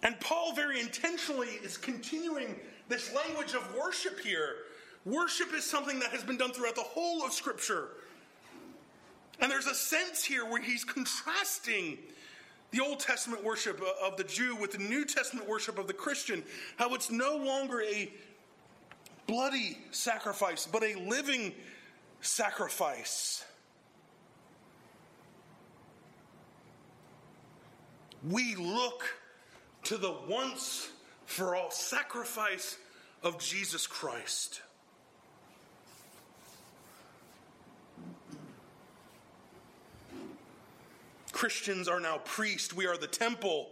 And 0.02 0.20
Paul 0.20 0.54
very 0.54 0.80
intentionally 0.80 1.50
is 1.64 1.78
continuing 1.78 2.56
this 2.88 3.14
language 3.14 3.54
of 3.54 3.76
worship 3.76 4.20
here. 4.20 4.56
Worship 5.06 5.54
is 5.54 5.64
something 5.64 6.00
that 6.00 6.10
has 6.10 6.24
been 6.24 6.38
done 6.38 6.52
throughout 6.52 6.76
the 6.76 6.82
whole 6.82 7.24
of 7.24 7.34
Scripture. 7.34 7.90
And 9.40 9.52
there's 9.52 9.68
a 9.68 9.76
sense 9.76 10.24
here 10.24 10.46
where 10.46 10.62
he's 10.62 10.84
contrasting 10.84 11.98
the 12.72 12.82
Old 12.82 13.00
Testament 13.00 13.44
worship 13.44 13.82
of 14.04 14.18
the 14.18 14.24
Jew 14.24 14.56
with 14.56 14.72
the 14.72 14.78
New 14.78 15.06
Testament 15.06 15.48
worship 15.48 15.78
of 15.78 15.88
the 15.88 15.94
Christian, 15.94 16.44
how 16.78 16.94
it's 16.94 17.10
no 17.10 17.38
longer 17.38 17.82
a 17.82 18.12
bloody 19.28 19.78
sacrifice, 19.92 20.68
but 20.72 20.84
a 20.84 20.96
living 20.96 21.54
sacrifice. 22.22 23.44
We 28.28 28.56
look 28.56 29.04
to 29.84 29.98
the 29.98 30.16
once 30.28 30.90
for 31.26 31.56
all 31.56 31.72
sacrifice 31.72 32.78
of 33.24 33.40
Jesus 33.40 33.88
Christ. 33.88 34.62
Christians 41.32 41.88
are 41.88 42.02
now 42.02 42.18
priests. 42.26 42.74
We 42.74 42.86
are 42.88 42.98
the 42.98 43.08
temple 43.08 43.70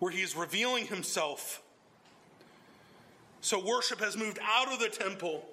where 0.00 0.12
he 0.12 0.20
is 0.20 0.36
revealing 0.36 0.86
himself. 0.86 1.62
So 3.40 3.64
worship 3.64 4.00
has 4.00 4.16
moved 4.16 4.38
out 4.42 4.70
of 4.70 4.80
the 4.80 4.88
temple. 4.88 5.44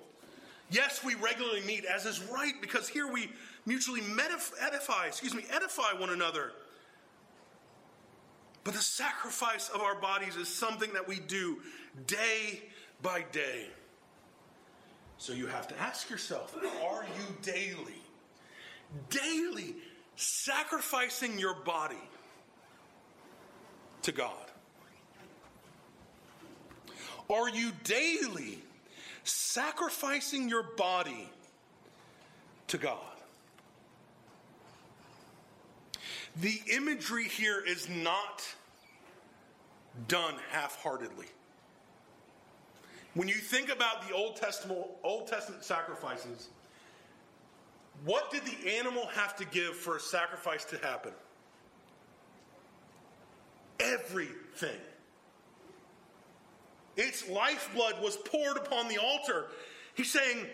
Yes, 0.70 1.04
we 1.06 1.16
regularly 1.16 1.62
meet, 1.62 1.86
as 1.86 2.06
is 2.06 2.22
right, 2.24 2.54
because 2.60 2.90
here 2.90 3.10
we 3.10 3.30
mutually 3.66 4.02
edify, 4.62 5.06
excuse 5.06 5.34
me, 5.34 5.46
edify 5.50 5.94
one 5.98 6.10
another. 6.10 6.52
But 8.68 8.74
the 8.74 8.82
sacrifice 8.82 9.70
of 9.70 9.80
our 9.80 9.96
bodies 9.96 10.36
is 10.36 10.50
something 10.50 10.92
that 10.92 11.08
we 11.08 11.22
do 11.22 11.60
day 12.06 12.64
by 13.02 13.24
day. 13.32 13.68
So 15.18 15.32
you 15.32 15.48
have 15.48 15.70
to 15.70 15.80
ask 15.80 16.10
yourself 16.10 16.54
are 16.86 17.06
you 17.06 17.36
daily, 17.42 18.02
daily 19.10 19.74
sacrificing 20.18 21.40
your 21.40 21.54
body 21.54 21.96
to 24.02 24.12
God? 24.12 24.52
Are 27.30 27.48
you 27.48 27.72
daily 27.86 28.60
sacrificing 29.24 30.50
your 30.50 30.64
body 30.76 31.30
to 32.68 32.78
God? 32.78 33.00
The 36.42 36.62
imagery 36.72 37.28
here 37.28 37.64
is 37.66 37.90
not 37.90 38.44
done 40.08 40.36
half 40.52 40.82
heartedly. 40.82 41.28
When 43.14 43.28
you 43.28 43.36
think 43.36 43.72
about 43.74 44.08
the 44.08 44.14
Old 44.14 44.36
Testament, 44.36 44.86
Old 45.04 45.28
Testament 45.28 45.64
sacrifices, 45.64 46.50
what 48.06 48.30
did 48.32 48.44
the 48.46 48.78
animal 48.78 49.08
have 49.08 49.36
to 49.38 49.46
give 49.46 49.76
for 49.76 49.98
a 49.98 50.00
sacrifice 50.00 50.66
to 50.66 50.78
happen? 50.78 51.14
Everything. 53.80 54.80
Its 56.96 57.28
lifeblood 57.30 58.02
was 58.02 58.18
poured 58.18 58.58
upon 58.58 58.88
the 58.88 58.98
altar. 58.98 59.48
He's 59.96 60.12
saying, 60.12 60.46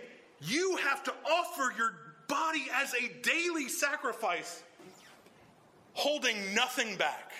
You 0.41 0.77
have 0.77 1.03
to 1.03 1.13
offer 1.29 1.73
your 1.77 1.95
body 2.27 2.65
as 2.73 2.93
a 2.93 3.11
daily 3.21 3.67
sacrifice, 3.67 4.63
holding 5.93 6.53
nothing 6.53 6.95
back. 6.97 7.31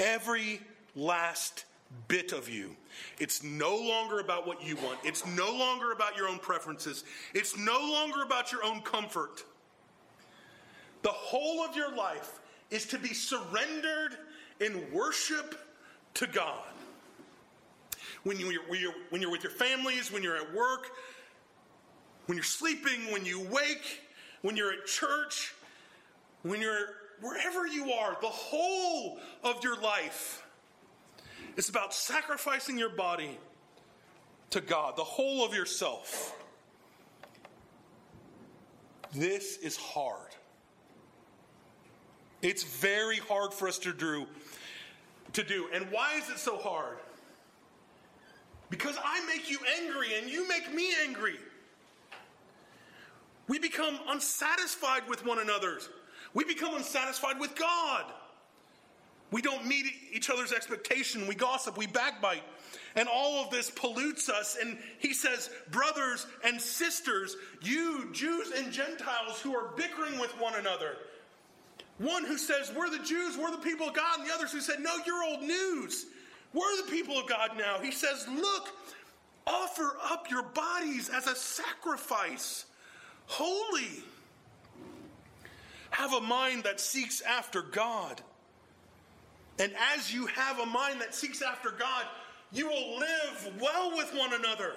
Every 0.00 0.60
last 0.96 1.66
bit 2.08 2.32
of 2.32 2.48
you. 2.48 2.74
It's 3.18 3.42
no 3.42 3.76
longer 3.76 4.20
about 4.20 4.46
what 4.46 4.64
you 4.64 4.76
want. 4.76 4.98
It's 5.04 5.26
no 5.26 5.52
longer 5.54 5.92
about 5.92 6.16
your 6.16 6.28
own 6.28 6.38
preferences. 6.38 7.04
It's 7.34 7.56
no 7.56 7.78
longer 7.78 8.22
about 8.22 8.50
your 8.50 8.64
own 8.64 8.80
comfort. 8.80 9.44
The 11.02 11.10
whole 11.10 11.64
of 11.64 11.76
your 11.76 11.94
life 11.94 12.40
is 12.70 12.86
to 12.86 12.98
be 12.98 13.12
surrendered 13.12 14.16
in 14.60 14.90
worship 14.92 15.54
to 16.14 16.26
God. 16.26 16.64
When, 18.22 18.38
you, 18.38 18.60
when 19.10 19.20
you're 19.20 19.30
with 19.30 19.42
your 19.42 19.52
families, 19.52 20.10
when 20.10 20.22
you're 20.22 20.36
at 20.36 20.54
work, 20.54 20.88
when 22.26 22.36
you're 22.36 22.44
sleeping, 22.44 23.10
when 23.10 23.24
you 23.24 23.40
wake, 23.50 24.02
when 24.42 24.56
you're 24.56 24.72
at 24.72 24.86
church, 24.86 25.54
when 26.42 26.60
you're 26.60 26.88
wherever 27.20 27.66
you 27.66 27.92
are, 27.92 28.16
the 28.20 28.28
whole 28.28 29.18
of 29.44 29.62
your 29.62 29.80
life 29.80 30.46
is 31.56 31.68
about 31.68 31.92
sacrificing 31.92 32.78
your 32.78 32.90
body 32.90 33.38
to 34.50 34.60
God, 34.60 34.96
the 34.96 35.04
whole 35.04 35.44
of 35.44 35.54
yourself. 35.54 36.36
This 39.14 39.58
is 39.58 39.76
hard. 39.76 40.28
It's 42.42 42.62
very 42.62 43.18
hard 43.18 43.52
for 43.52 43.68
us 43.68 43.78
to 43.80 43.92
do. 43.92 44.26
To 45.34 45.42
do. 45.42 45.68
And 45.72 45.90
why 45.90 46.14
is 46.16 46.28
it 46.30 46.38
so 46.38 46.56
hard? 46.56 46.96
Because 48.70 48.96
I 49.02 49.24
make 49.26 49.50
you 49.50 49.58
angry 49.80 50.14
and 50.18 50.30
you 50.30 50.48
make 50.48 50.72
me 50.72 50.92
angry. 51.02 51.36
We 53.48 53.58
become 53.58 53.98
unsatisfied 54.08 55.08
with 55.08 55.26
one 55.26 55.40
another. 55.40 55.80
We 56.34 56.44
become 56.44 56.74
unsatisfied 56.74 57.40
with 57.40 57.56
God. 57.56 58.04
We 59.30 59.42
don't 59.42 59.66
meet 59.66 59.86
each 60.12 60.28
other's 60.28 60.52
expectation. 60.52 61.26
We 61.26 61.34
gossip, 61.34 61.76
we 61.76 61.86
backbite. 61.86 62.42
And 62.96 63.08
all 63.08 63.44
of 63.44 63.50
this 63.50 63.70
pollutes 63.70 64.28
us. 64.28 64.56
And 64.60 64.76
he 64.98 65.14
says, 65.14 65.50
Brothers 65.70 66.26
and 66.44 66.60
sisters, 66.60 67.36
you 67.62 68.10
Jews 68.12 68.50
and 68.56 68.72
Gentiles 68.72 69.40
who 69.40 69.54
are 69.54 69.70
bickering 69.76 70.18
with 70.18 70.32
one 70.40 70.56
another. 70.56 70.96
One 71.98 72.24
who 72.24 72.38
says, 72.38 72.72
We're 72.76 72.90
the 72.90 73.04
Jews, 73.04 73.36
we're 73.36 73.52
the 73.52 73.58
people 73.58 73.88
of 73.88 73.94
God, 73.94 74.20
and 74.20 74.28
the 74.28 74.34
others 74.34 74.52
who 74.52 74.60
said, 74.60 74.80
No, 74.80 74.96
you're 75.06 75.22
old 75.22 75.42
news. 75.42 76.06
We're 76.52 76.84
the 76.84 76.90
people 76.90 77.18
of 77.18 77.28
God 77.28 77.50
now. 77.56 77.78
He 77.80 77.92
says, 77.92 78.26
Look, 78.28 78.70
offer 79.46 79.96
up 80.02 80.28
your 80.30 80.42
bodies 80.42 81.08
as 81.08 81.26
a 81.28 81.36
sacrifice, 81.36 82.64
holy. 83.26 84.02
Have 85.90 86.12
a 86.14 86.20
mind 86.20 86.64
that 86.64 86.80
seeks 86.80 87.20
after 87.20 87.62
God. 87.62 88.20
And 89.58 89.72
as 89.94 90.12
you 90.12 90.26
have 90.26 90.58
a 90.58 90.66
mind 90.66 91.00
that 91.00 91.14
seeks 91.14 91.42
after 91.42 91.70
God, 91.70 92.06
you 92.52 92.66
will 92.66 92.98
live 92.98 93.52
well 93.60 93.96
with 93.96 94.12
one 94.14 94.32
another. 94.32 94.72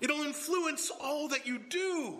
It'll 0.00 0.22
influence 0.22 0.90
all 1.00 1.28
that 1.28 1.46
you 1.46 1.58
do. 1.58 2.16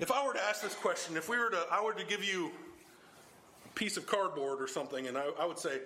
If 0.00 0.10
I 0.10 0.26
were 0.26 0.32
to 0.32 0.42
ask 0.42 0.62
this 0.62 0.74
question, 0.74 1.16
if 1.18 1.28
we 1.28 1.36
were 1.36 1.50
to, 1.50 1.66
I 1.70 1.84
were 1.84 1.92
to 1.92 2.04
give 2.04 2.24
you 2.24 2.50
a 3.66 3.68
piece 3.74 3.98
of 3.98 4.06
cardboard 4.06 4.62
or 4.62 4.66
something, 4.66 5.06
and 5.06 5.18
I, 5.18 5.26
I 5.38 5.44
would 5.44 5.58
say, 5.58 5.80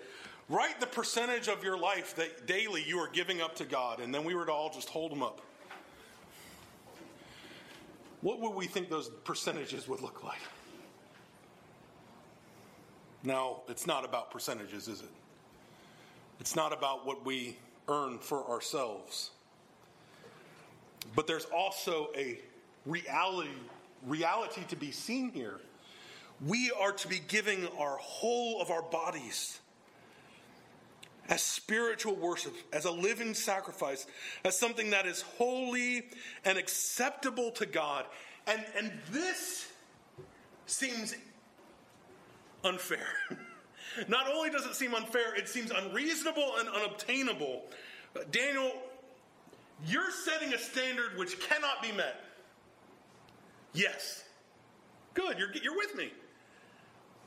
write 0.48 0.78
the 0.78 0.86
percentage 0.86 1.48
of 1.48 1.64
your 1.64 1.76
life 1.76 2.14
that 2.14 2.46
daily 2.46 2.84
you 2.86 2.98
are 2.98 3.08
giving 3.08 3.40
up 3.40 3.56
to 3.56 3.64
God, 3.64 3.98
and 3.98 4.14
then 4.14 4.22
we 4.22 4.36
were 4.36 4.46
to 4.46 4.52
all 4.52 4.70
just 4.70 4.88
hold 4.88 5.10
them 5.10 5.22
up. 5.22 5.40
What 8.24 8.40
would 8.40 8.54
we 8.54 8.66
think 8.66 8.88
those 8.88 9.10
percentages 9.24 9.86
would 9.86 10.00
look 10.00 10.24
like? 10.24 10.40
Now, 13.22 13.60
it's 13.68 13.86
not 13.86 14.02
about 14.02 14.30
percentages, 14.30 14.88
is 14.88 15.02
it? 15.02 15.10
It's 16.40 16.56
not 16.56 16.72
about 16.72 17.04
what 17.04 17.26
we 17.26 17.58
earn 17.86 18.18
for 18.18 18.48
ourselves. 18.48 19.32
But 21.14 21.26
there's 21.26 21.44
also 21.44 22.08
a 22.16 22.38
reality 22.86 23.50
reality 24.06 24.62
to 24.68 24.76
be 24.76 24.90
seen 24.90 25.30
here. 25.30 25.60
We 26.46 26.72
are 26.80 26.92
to 26.92 27.08
be 27.08 27.20
giving 27.28 27.68
our 27.78 27.98
whole 27.98 28.62
of 28.62 28.70
our 28.70 28.82
bodies 28.82 29.60
as 31.28 31.42
spiritual 31.42 32.14
worship, 32.14 32.54
as 32.72 32.84
a 32.84 32.90
living 32.90 33.34
sacrifice, 33.34 34.06
as 34.44 34.58
something 34.58 34.90
that 34.90 35.06
is 35.06 35.22
holy 35.22 36.04
and 36.44 36.58
acceptable 36.58 37.50
to 37.52 37.66
God. 37.66 38.04
And, 38.46 38.62
and 38.76 38.92
this 39.10 39.68
seems 40.66 41.14
unfair. 42.62 43.06
Not 44.08 44.28
only 44.30 44.50
does 44.50 44.66
it 44.66 44.74
seem 44.74 44.94
unfair, 44.94 45.34
it 45.34 45.48
seems 45.48 45.70
unreasonable 45.70 46.54
and 46.58 46.68
unobtainable. 46.68 47.62
Daniel, 48.30 48.72
you're 49.86 50.10
setting 50.10 50.52
a 50.52 50.58
standard 50.58 51.16
which 51.16 51.40
cannot 51.40 51.82
be 51.82 51.92
met. 51.92 52.24
Yes. 53.72 54.24
Good, 55.14 55.38
you're, 55.38 55.52
you're 55.62 55.76
with 55.76 55.94
me. 55.96 56.10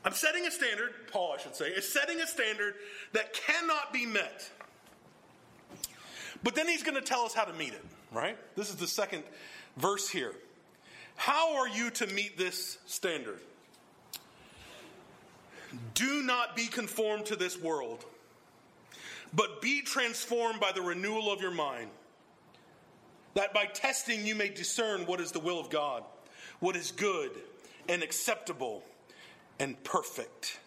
I'm 0.04 0.12
setting 0.12 0.46
a 0.46 0.50
standard, 0.50 0.90
Paul, 1.12 1.34
I 1.38 1.42
should 1.42 1.56
say, 1.56 1.68
is 1.68 1.90
setting 1.90 2.20
a 2.20 2.26
standard 2.26 2.74
that 3.12 3.34
cannot 3.34 3.92
be 3.92 4.06
met. 4.06 4.48
But 6.42 6.54
then 6.54 6.68
he's 6.68 6.82
going 6.82 6.94
to 6.94 7.00
tell 7.02 7.22
us 7.22 7.34
how 7.34 7.44
to 7.44 7.52
meet 7.52 7.72
it, 7.72 7.84
right? 8.12 8.36
This 8.56 8.70
is 8.70 8.76
the 8.76 8.86
second 8.86 9.24
verse 9.76 10.08
here. 10.08 10.32
How 11.16 11.56
are 11.56 11.68
you 11.68 11.90
to 11.90 12.06
meet 12.06 12.38
this 12.38 12.78
standard? 12.86 13.40
Do 15.94 16.22
not 16.22 16.54
be 16.54 16.66
conformed 16.66 17.26
to 17.26 17.36
this 17.36 17.60
world, 17.60 18.04
but 19.34 19.60
be 19.60 19.82
transformed 19.82 20.60
by 20.60 20.72
the 20.72 20.80
renewal 20.80 21.30
of 21.30 21.42
your 21.42 21.50
mind, 21.50 21.90
that 23.34 23.52
by 23.52 23.66
testing 23.66 24.24
you 24.24 24.36
may 24.36 24.48
discern 24.48 25.06
what 25.06 25.20
is 25.20 25.32
the 25.32 25.40
will 25.40 25.58
of 25.58 25.70
God, 25.70 26.04
what 26.60 26.76
is 26.76 26.92
good 26.92 27.32
and 27.88 28.02
acceptable 28.02 28.82
and 29.58 29.82
perfect. 29.84 30.58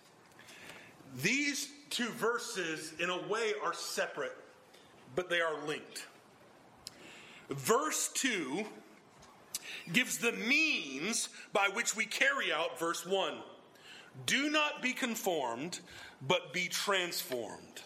These 1.21 1.69
two 1.89 2.09
verses, 2.09 2.93
in 2.99 3.09
a 3.09 3.27
way, 3.27 3.53
are 3.63 3.73
separate, 3.73 4.37
but 5.15 5.29
they 5.29 5.41
are 5.41 5.65
linked. 5.65 6.07
Verse 7.49 8.09
2 8.13 8.65
gives 9.91 10.17
the 10.17 10.31
means 10.31 11.29
by 11.51 11.69
which 11.73 11.95
we 11.95 12.05
carry 12.05 12.51
out 12.51 12.79
verse 12.79 13.05
1. 13.05 13.33
Do 14.25 14.49
not 14.49 14.81
be 14.81 14.93
conformed, 14.93 15.79
but 16.27 16.53
be 16.53 16.67
transformed. 16.67 17.81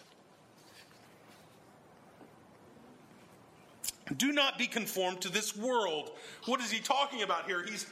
Do 4.16 4.32
not 4.32 4.56
be 4.56 4.66
conformed 4.66 5.20
to 5.22 5.28
this 5.28 5.56
world. 5.56 6.12
What 6.44 6.60
is 6.60 6.70
he 6.70 6.78
talking 6.78 7.22
about 7.22 7.46
here? 7.46 7.64
He's 7.64 7.86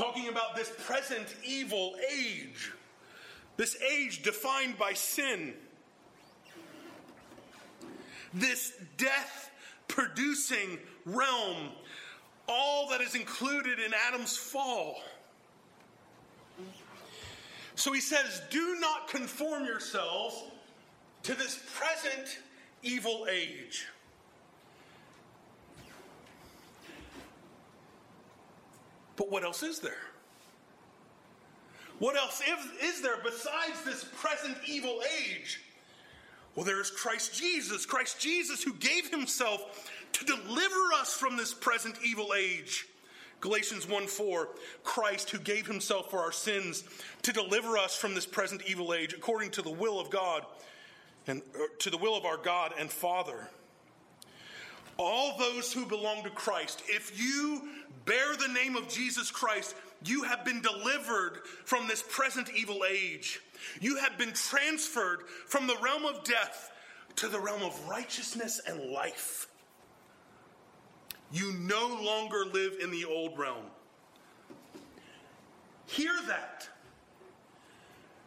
talking 0.00 0.28
about 0.28 0.56
this 0.56 0.72
present 0.86 1.26
evil 1.44 1.94
age, 2.10 2.72
this 3.58 3.76
age 3.92 4.22
defined 4.22 4.78
by 4.78 4.94
sin, 4.94 5.52
this 8.32 8.72
death 8.96 9.50
producing 9.88 10.78
realm, 11.04 11.68
all 12.48 12.88
that 12.88 13.02
is 13.02 13.14
included 13.14 13.78
in 13.78 13.92
Adam's 14.08 14.38
fall. 14.38 15.02
So 17.74 17.92
he 17.92 18.00
says, 18.00 18.40
Do 18.50 18.78
not 18.80 19.06
conform 19.06 19.66
yourselves 19.66 20.44
to 21.24 21.34
this 21.34 21.60
present 21.74 22.38
evil 22.82 23.26
age. 23.30 23.86
But 29.20 29.30
what 29.30 29.44
else 29.44 29.62
is 29.62 29.80
there? 29.80 29.92
What 31.98 32.16
else 32.16 32.40
is 32.82 33.02
there 33.02 33.18
besides 33.22 33.84
this 33.84 34.02
present 34.16 34.56
evil 34.66 35.02
age? 35.14 35.60
Well, 36.56 36.64
there 36.64 36.80
is 36.80 36.90
Christ 36.90 37.38
Jesus, 37.38 37.84
Christ 37.84 38.18
Jesus 38.18 38.62
who 38.62 38.72
gave 38.72 39.10
himself 39.10 39.92
to 40.12 40.24
deliver 40.24 40.94
us 40.98 41.12
from 41.12 41.36
this 41.36 41.52
present 41.52 41.96
evil 42.02 42.32
age. 42.34 42.86
Galatians 43.40 43.86
1 43.86 44.06
4, 44.06 44.48
Christ 44.84 45.28
who 45.28 45.38
gave 45.38 45.66
himself 45.66 46.10
for 46.10 46.20
our 46.20 46.32
sins 46.32 46.84
to 47.20 47.30
deliver 47.30 47.76
us 47.76 47.94
from 47.94 48.14
this 48.14 48.24
present 48.24 48.62
evil 48.66 48.94
age 48.94 49.12
according 49.12 49.50
to 49.50 49.60
the 49.60 49.70
will 49.70 50.00
of 50.00 50.08
God 50.08 50.46
and 51.26 51.42
uh, 51.54 51.64
to 51.80 51.90
the 51.90 51.98
will 51.98 52.16
of 52.16 52.24
our 52.24 52.38
God 52.38 52.72
and 52.78 52.90
Father. 52.90 53.50
All 55.02 55.38
those 55.38 55.72
who 55.72 55.86
belong 55.86 56.24
to 56.24 56.30
Christ, 56.30 56.82
if 56.86 57.18
you 57.18 57.62
bear 58.04 58.36
the 58.36 58.52
name 58.52 58.76
of 58.76 58.86
Jesus 58.86 59.30
Christ, 59.30 59.74
you 60.04 60.24
have 60.24 60.44
been 60.44 60.60
delivered 60.60 61.40
from 61.64 61.88
this 61.88 62.04
present 62.06 62.50
evil 62.54 62.84
age. 62.86 63.40
You 63.80 63.96
have 63.96 64.18
been 64.18 64.34
transferred 64.34 65.22
from 65.46 65.66
the 65.66 65.76
realm 65.82 66.04
of 66.04 66.22
death 66.24 66.70
to 67.16 67.28
the 67.28 67.40
realm 67.40 67.62
of 67.62 67.88
righteousness 67.88 68.60
and 68.66 68.90
life. 68.90 69.48
You 71.32 71.54
no 71.60 71.98
longer 72.02 72.44
live 72.44 72.74
in 72.82 72.90
the 72.90 73.06
old 73.06 73.38
realm. 73.38 73.64
Hear 75.86 76.12
that. 76.28 76.68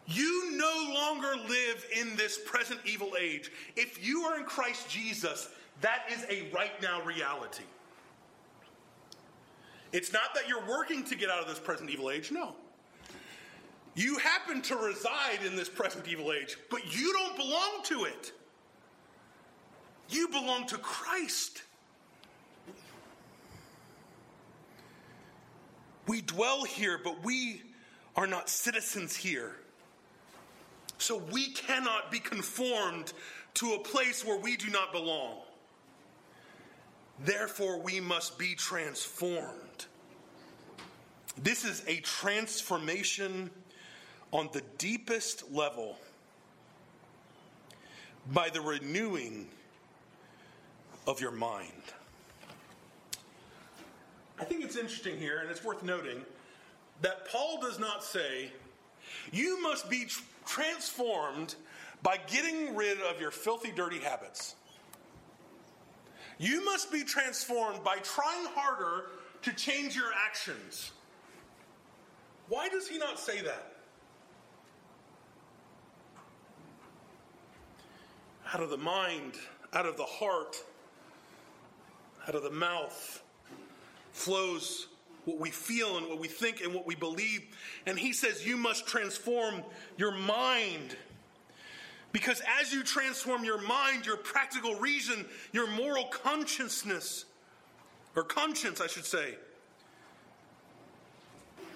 You 0.07 0.57
no 0.57 0.91
longer 0.91 1.35
live 1.47 1.85
in 2.01 2.15
this 2.15 2.39
present 2.43 2.79
evil 2.83 3.11
age. 3.19 3.51
If 3.75 4.03
you 4.03 4.23
are 4.23 4.39
in 4.39 4.45
Christ 4.45 4.89
Jesus, 4.89 5.49
that 5.81 6.05
is 6.11 6.25
a 6.29 6.49
right 6.53 6.81
now 6.81 7.01
reality. 7.01 7.63
It's 9.91 10.11
not 10.11 10.33
that 10.33 10.47
you're 10.47 10.65
working 10.67 11.03
to 11.05 11.15
get 11.15 11.29
out 11.29 11.39
of 11.39 11.47
this 11.47 11.59
present 11.59 11.89
evil 11.89 12.09
age, 12.09 12.31
no. 12.31 12.55
You 13.95 14.17
happen 14.17 14.61
to 14.63 14.75
reside 14.75 15.45
in 15.45 15.55
this 15.55 15.69
present 15.69 16.07
evil 16.07 16.33
age, 16.33 16.57
but 16.71 16.97
you 16.97 17.13
don't 17.13 17.35
belong 17.35 17.83
to 17.83 18.05
it. 18.05 18.31
You 20.09 20.27
belong 20.29 20.65
to 20.67 20.77
Christ. 20.77 21.61
We 26.07 26.21
dwell 26.21 26.63
here, 26.63 26.99
but 27.03 27.23
we 27.23 27.61
are 28.15 28.27
not 28.27 28.49
citizens 28.49 29.15
here. 29.15 29.57
So 30.97 31.21
we 31.31 31.49
cannot 31.49 32.11
be 32.11 32.19
conformed 32.19 33.13
to 33.55 33.73
a 33.73 33.79
place 33.79 34.25
where 34.25 34.39
we 34.39 34.57
do 34.57 34.69
not 34.69 34.91
belong. 34.91 35.37
Therefore, 37.23 37.79
we 37.79 37.99
must 37.99 38.37
be 38.37 38.53
transformed. 38.55 39.85
This 41.41 41.63
is 41.63 41.83
a 41.87 41.97
transformation 42.01 43.49
on 44.31 44.49
the 44.51 44.61
deepest 44.77 45.51
level 45.51 45.97
by 48.31 48.49
the 48.49 48.61
renewing 48.61 49.47
of 51.07 51.21
your 51.21 51.31
mind. 51.31 51.71
I 54.39 54.43
think 54.43 54.63
it's 54.63 54.75
interesting 54.75 55.17
here, 55.17 55.39
and 55.39 55.49
it's 55.49 55.63
worth 55.63 55.83
noting, 55.83 56.25
that 57.01 57.27
Paul 57.29 57.59
does 57.61 57.79
not 57.79 58.03
say, 58.03 58.51
you 59.31 59.61
must 59.61 59.89
be 59.89 60.07
transformed 60.45 61.55
by 62.01 62.17
getting 62.27 62.75
rid 62.75 62.99
of 63.01 63.21
your 63.21 63.31
filthy, 63.31 63.71
dirty 63.71 63.99
habits. 63.99 64.55
You 66.37 66.63
must 66.65 66.91
be 66.91 67.03
transformed 67.03 67.83
by 67.83 67.97
trying 67.97 68.45
harder 68.55 69.07
to 69.43 69.53
change 69.53 69.95
your 69.95 70.11
actions. 70.25 70.91
Why 72.49 72.69
does 72.69 72.87
he 72.87 72.97
not 72.97 73.19
say 73.19 73.41
that? 73.41 73.73
Out 78.53 78.61
of 78.61 78.69
the 78.69 78.77
mind, 78.77 79.33
out 79.73 79.85
of 79.85 79.97
the 79.97 80.03
heart, 80.03 80.57
out 82.27 82.35
of 82.35 82.43
the 82.43 82.51
mouth 82.51 83.23
flows 84.11 84.87
what 85.25 85.39
we 85.39 85.49
feel 85.49 85.97
and 85.97 86.07
what 86.07 86.19
we 86.19 86.27
think 86.27 86.61
and 86.61 86.73
what 86.73 86.85
we 86.85 86.95
believe. 86.95 87.55
And 87.85 87.97
he 87.97 88.13
says, 88.13 88.45
You 88.45 88.57
must 88.57 88.87
transform 88.87 89.63
your 89.97 90.11
mind. 90.11 90.97
Because 92.13 92.41
as 92.61 92.71
you 92.71 92.83
transform 92.83 93.43
your 93.43 93.59
mind, 93.61 94.05
your 94.05 94.17
practical 94.17 94.75
reason, 94.75 95.25
your 95.51 95.67
moral 95.69 96.05
consciousness, 96.05 97.25
or 98.15 98.23
conscience, 98.23 98.79
I 98.79 98.87
should 98.87 99.05
say, 99.05 99.35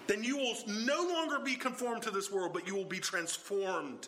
then 0.05 0.23
you 0.23 0.37
will 0.37 0.55
no 0.67 1.01
longer 1.11 1.39
be 1.39 1.55
conformed 1.55 2.03
to 2.03 2.11
this 2.11 2.31
world, 2.31 2.53
but 2.53 2.65
you 2.65 2.75
will 2.75 2.85
be 2.85 2.99
transformed. 2.99 4.07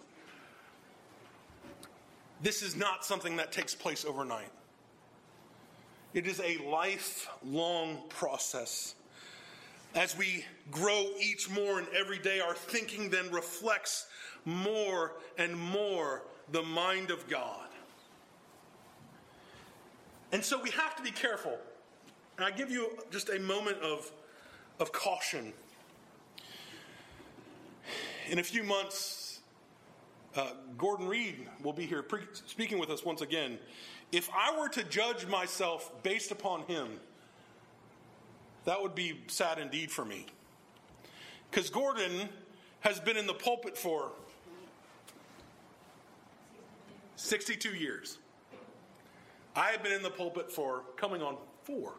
This 2.42 2.62
is 2.62 2.76
not 2.76 3.04
something 3.04 3.36
that 3.36 3.52
takes 3.52 3.76
place 3.76 4.06
overnight. 4.06 4.52
It 6.14 6.26
is 6.26 6.40
a 6.40 6.58
lifelong 6.66 8.04
process. 8.08 8.96
As 9.96 10.16
we 10.18 10.46
grow 10.70 11.08
each 11.20 11.50
more 11.50 11.80
and 11.80 11.88
every 11.98 12.20
day, 12.20 12.40
our 12.40 12.54
thinking 12.54 13.10
then 13.10 13.32
reflects 13.32 14.08
more 14.46 15.14
and 15.38 15.58
more 15.58 16.24
the 16.52 16.62
mind 16.62 17.12
of 17.12 17.28
God. 17.28 17.68
And 20.32 20.44
so 20.44 20.62
we 20.62 20.70
have 20.72 20.96
to 20.96 21.04
be 21.04 21.12
careful. 21.12 21.58
And 22.38 22.46
I 22.46 22.52
give 22.52 22.70
you 22.70 22.98
just 23.10 23.30
a 23.30 23.40
moment 23.40 23.78
of, 23.80 24.12
of 24.80 24.92
caution. 24.92 25.54
In 28.30 28.38
a 28.38 28.44
few 28.44 28.64
months, 28.64 29.40
uh, 30.36 30.52
Gordon 30.78 31.08
Reed 31.08 31.48
will 31.64 31.74
be 31.74 31.88
here 31.88 32.04
pre- 32.04 32.22
speaking 32.32 32.78
with 32.78 32.92
us 32.92 33.04
once 33.04 33.22
again. 33.22 33.58
If 34.12 34.30
I 34.34 34.58
were 34.58 34.70
to 34.70 34.84
judge 34.84 35.26
myself 35.26 35.92
based 36.04 36.32
upon 36.32 36.62
him, 36.64 37.00
that 38.70 38.80
would 38.80 38.94
be 38.94 39.20
sad 39.26 39.58
indeed 39.58 39.90
for 39.90 40.06
me. 40.06 40.28
Because 41.50 41.72
Gordon 41.72 42.30
has 42.82 43.00
been 43.00 43.18
in 43.18 43.26
the 43.26 43.34
pulpit 43.34 43.76
for 43.76 44.12
62 47.16 47.70
years. 47.70 48.20
I 49.56 49.72
have 49.72 49.82
been 49.82 49.92
in 49.92 50.04
the 50.04 50.12
pulpit 50.12 50.52
for 50.52 50.84
coming 50.98 51.24
on 51.24 51.38
four. 51.64 51.94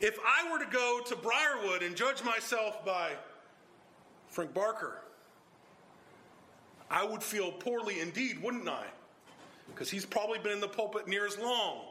If 0.00 0.18
I 0.26 0.50
were 0.50 0.58
to 0.58 0.68
go 0.68 1.00
to 1.06 1.14
Briarwood 1.14 1.84
and 1.84 1.94
judge 1.94 2.24
myself 2.24 2.84
by 2.84 3.12
Frank 4.30 4.52
Barker, 4.52 5.00
I 6.90 7.04
would 7.04 7.22
feel 7.22 7.52
poorly 7.52 8.00
indeed, 8.00 8.42
wouldn't 8.42 8.68
I? 8.68 8.86
Because 9.68 9.88
he's 9.88 10.04
probably 10.04 10.40
been 10.40 10.50
in 10.50 10.60
the 10.60 10.66
pulpit 10.66 11.06
near 11.06 11.24
as 11.24 11.38
long. 11.38 11.84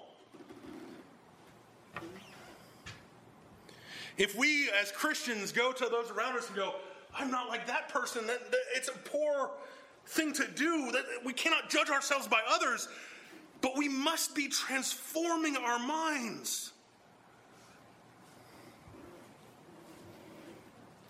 If 4.18 4.36
we 4.36 4.70
as 4.82 4.92
Christians 4.92 5.52
go 5.52 5.72
to 5.72 5.86
those 5.88 6.10
around 6.12 6.38
us 6.38 6.48
and 6.48 6.56
go, 6.56 6.76
I'm 7.18 7.32
not 7.32 7.50
like 7.50 7.68
that 7.68 7.90
person, 7.90 8.26
that, 8.28 8.52
that 8.52 8.62
it's 8.76 8.90
a 8.90 8.94
poor 8.94 9.52
thing 10.08 10.34
to 10.34 10.48
do, 10.48 10.92
that 10.92 11.04
we 11.24 11.34
cannot 11.34 11.70
judge 11.70 11.90
ourselves 11.90 12.28
by 12.28 12.40
others, 12.50 12.88
but 13.62 13.78
we 13.78 13.88
must 13.90 14.36
be 14.36 14.48
transforming 14.48 15.58
our 15.58 15.80
minds. 15.80 16.72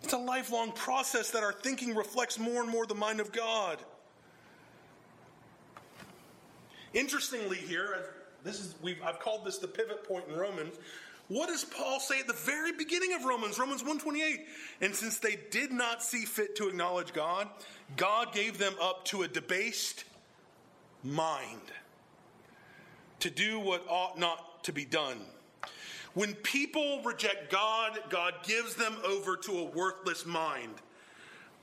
It's 0.04 0.14
a 0.14 0.18
lifelong 0.18 0.72
process 0.72 1.32
that 1.32 1.42
our 1.42 1.54
thinking 1.54 1.96
reflects 1.96 2.38
more 2.38 2.62
and 2.62 2.72
more 2.72 2.86
the 2.86 2.94
mind 2.94 3.20
of 3.20 3.32
God. 3.32 3.80
Interestingly, 6.94 7.58
here, 7.58 8.14
this 8.44 8.60
is 8.60 8.76
we've, 8.82 9.02
I've 9.04 9.20
called 9.20 9.44
this 9.44 9.58
the 9.58 9.68
pivot 9.68 10.08
point 10.08 10.26
in 10.30 10.36
Romans. 10.36 10.76
What 11.28 11.50
does 11.50 11.64
Paul 11.64 12.00
say 12.00 12.20
at 12.20 12.28
the 12.28 12.34
very 12.34 12.72
beginning 12.72 13.14
of 13.14 13.26
Romans, 13.26 13.58
Romans 13.58 13.82
128? 13.82 14.46
And 14.82 14.96
since 14.96 15.18
they 15.18 15.38
did 15.50 15.72
not 15.72 16.04
see 16.04 16.24
fit 16.24 16.56
to 16.58 16.68
acknowledge 16.68 17.14
God, 17.14 17.50
God 17.98 18.32
gave 18.32 18.60
them 18.60 18.76
up 18.80 19.06
to 19.06 19.24
a 19.24 19.28
debased 19.28 20.04
mind 21.04 21.62
to 23.20 23.30
do 23.32 23.60
what 23.60 23.84
ought 23.90 24.20
not 24.20 24.64
to 24.66 24.72
be 24.72 24.86
done. 24.86 25.18
When 26.14 26.34
people 26.36 27.02
reject 27.04 27.52
God, 27.52 28.00
God 28.10 28.36
gives 28.44 28.76
them 28.76 28.96
over 29.06 29.36
to 29.36 29.60
a 29.60 29.64
worthless 29.64 30.26
mind. 30.26 30.76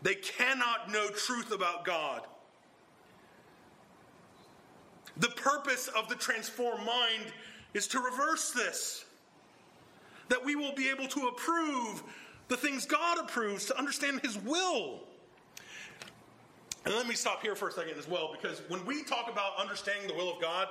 They 0.03 0.17
cannot 0.17 0.91
know 0.91 1.09
truth 1.09 1.53
about 1.53 1.85
God. 1.85 2.23
The 5.17 5.29
purpose 5.29 5.89
of 5.89 6.09
the 6.09 6.17
transformed 6.17 6.85
mind 6.85 7.33
is 7.75 7.87
to 7.89 8.01
reverse 8.01 8.51
this 8.51 9.05
that 10.33 10.43
we 10.43 10.57
will 10.57 10.73
be 10.73 10.89
able 10.89 11.07
to 11.07 11.29
approve 11.29 12.03
the 12.49 12.57
things 12.57 12.87
God 12.87 13.19
approves, 13.19 13.67
to 13.67 13.79
understand 13.79 14.23
His 14.23 14.39
will. 14.39 15.01
And 16.87 16.95
let 16.95 17.07
me 17.07 17.15
stop 17.15 17.43
here 17.43 17.55
for 17.55 17.69
a 17.69 17.73
second 17.73 17.99
as 17.99 18.09
well, 18.09 18.35
because 18.35 18.63
when 18.69 18.83
we 18.87 19.03
talk 19.05 19.31
about 19.31 19.59
understanding 19.59 20.09
the 20.09 20.15
will 20.15 20.33
of 20.33 20.41
God, 20.41 20.69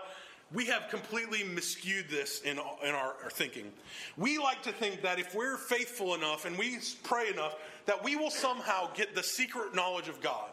we 0.51 0.65
have 0.65 0.89
completely 0.89 1.43
miscued 1.43 2.09
this 2.09 2.41
in, 2.41 2.53
in 2.83 2.95
our, 2.95 3.15
our, 3.23 3.29
thinking. 3.29 3.71
We 4.17 4.39
like 4.39 4.63
to 4.63 4.71
think 4.71 5.03
that 5.03 5.19
if 5.19 5.35
we're 5.35 5.57
faithful 5.57 6.15
enough 6.15 6.45
and 6.45 6.57
we 6.57 6.79
pray 7.03 7.29
enough, 7.29 7.55
that 7.85 8.03
we 8.03 8.15
will 8.15 8.31
somehow 8.31 8.89
get 8.95 9.13
the 9.13 9.21
secret 9.21 9.75
knowledge 9.75 10.09
of 10.09 10.19
God. 10.21 10.49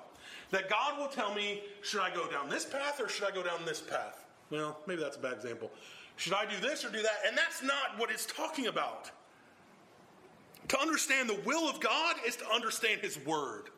That 0.51 0.68
God 0.68 0.99
will 0.99 1.09
tell 1.09 1.35
me, 1.35 1.62
should 1.81 2.01
I 2.01 2.14
go 2.14 2.31
down 2.31 2.51
this 2.51 2.66
path 2.66 3.01
or 3.01 3.09
should 3.09 3.27
I 3.27 3.31
go 3.31 3.42
down 3.42 3.61
this 3.64 3.81
path? 3.81 4.27
Well, 4.51 4.79
maybe 4.87 5.01
that's 5.01 5.16
a 5.16 5.21
bad 5.21 5.33
example. 5.33 5.71
Should 6.19 6.35
I 6.35 6.45
do 6.47 6.61
this 6.61 6.85
or 6.85 6.91
do 6.91 7.01
that? 7.01 7.21
And 7.27 7.39
that's 7.39 7.63
not 7.63 7.97
what 7.97 8.11
it's 8.11 8.27
talking 8.27 8.67
about. 8.67 9.11
To 10.67 10.81
understand 10.81 11.31
the 11.31 11.41
will 11.47 11.71
of 11.71 11.81
God 11.81 12.17
is 12.27 12.37
to 12.37 12.51
understand 12.51 13.01
His 13.01 13.19
Word. 13.25 13.71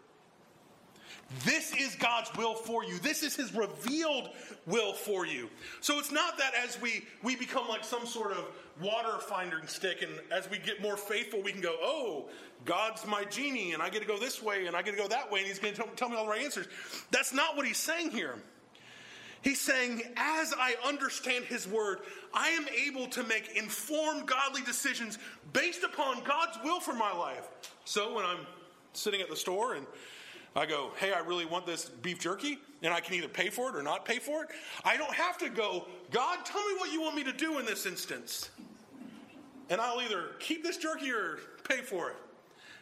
This 1.44 1.72
is 1.76 1.94
God's 1.96 2.34
will 2.36 2.54
for 2.54 2.82
you. 2.82 2.98
This 2.98 3.22
is 3.22 3.36
His 3.36 3.54
revealed 3.54 4.30
will 4.66 4.94
for 4.94 5.26
you. 5.26 5.50
So 5.82 5.98
it's 5.98 6.10
not 6.10 6.38
that 6.38 6.52
as 6.66 6.80
we, 6.80 7.04
we 7.22 7.36
become 7.36 7.68
like 7.68 7.84
some 7.84 8.06
sort 8.06 8.32
of 8.32 8.46
water 8.80 9.18
finding 9.20 9.66
stick, 9.66 10.02
and 10.02 10.10
as 10.32 10.50
we 10.50 10.58
get 10.58 10.80
more 10.80 10.96
faithful, 10.96 11.42
we 11.42 11.52
can 11.52 11.60
go, 11.60 11.76
oh, 11.82 12.30
God's 12.64 13.06
my 13.06 13.24
genie, 13.24 13.74
and 13.74 13.82
I 13.82 13.90
get 13.90 14.00
to 14.00 14.08
go 14.08 14.18
this 14.18 14.42
way, 14.42 14.66
and 14.66 14.74
I 14.74 14.80
get 14.80 14.92
to 14.92 14.96
go 14.96 15.08
that 15.08 15.30
way, 15.30 15.40
and 15.40 15.46
He's 15.46 15.58
going 15.58 15.74
to 15.74 15.82
tell, 15.82 15.90
tell 15.94 16.08
me 16.08 16.16
all 16.16 16.24
the 16.24 16.30
right 16.30 16.42
answers. 16.42 16.66
That's 17.10 17.34
not 17.34 17.54
what 17.54 17.66
He's 17.66 17.78
saying 17.78 18.12
here. 18.12 18.36
He's 19.42 19.60
saying, 19.60 20.02
as 20.16 20.52
I 20.58 20.74
understand 20.84 21.46
His 21.46 21.66
Word, 21.66 22.00
I 22.34 22.50
am 22.50 22.66
able 22.86 23.06
to 23.08 23.22
make 23.24 23.56
informed, 23.56 24.26
godly 24.26 24.62
decisions 24.62 25.18
based 25.52 25.82
upon 25.82 26.22
God's 26.24 26.58
will 26.62 26.80
for 26.80 26.92
my 26.92 27.12
life. 27.12 27.48
So 27.84 28.14
when 28.14 28.24
I'm 28.24 28.46
sitting 28.92 29.20
at 29.20 29.30
the 29.30 29.36
store 29.36 29.74
and 29.74 29.86
I 30.54 30.66
go, 30.66 30.90
hey, 30.98 31.12
I 31.12 31.20
really 31.20 31.46
want 31.46 31.64
this 31.64 31.88
beef 31.88 32.18
jerky, 32.18 32.58
and 32.82 32.92
I 32.92 33.00
can 33.00 33.14
either 33.14 33.28
pay 33.28 33.50
for 33.50 33.70
it 33.70 33.76
or 33.76 33.82
not 33.82 34.04
pay 34.04 34.18
for 34.18 34.42
it, 34.42 34.50
I 34.84 34.96
don't 34.96 35.14
have 35.14 35.38
to 35.38 35.48
go, 35.48 35.86
God, 36.10 36.44
tell 36.44 36.66
me 36.66 36.74
what 36.78 36.92
you 36.92 37.00
want 37.00 37.14
me 37.16 37.24
to 37.24 37.32
do 37.32 37.58
in 37.58 37.66
this 37.66 37.86
instance. 37.86 38.50
And 39.68 39.80
I'll 39.80 40.02
either 40.02 40.32
keep 40.40 40.64
this 40.64 40.76
jerky 40.76 41.12
or 41.12 41.38
pay 41.68 41.78
for 41.78 42.10
it. 42.10 42.16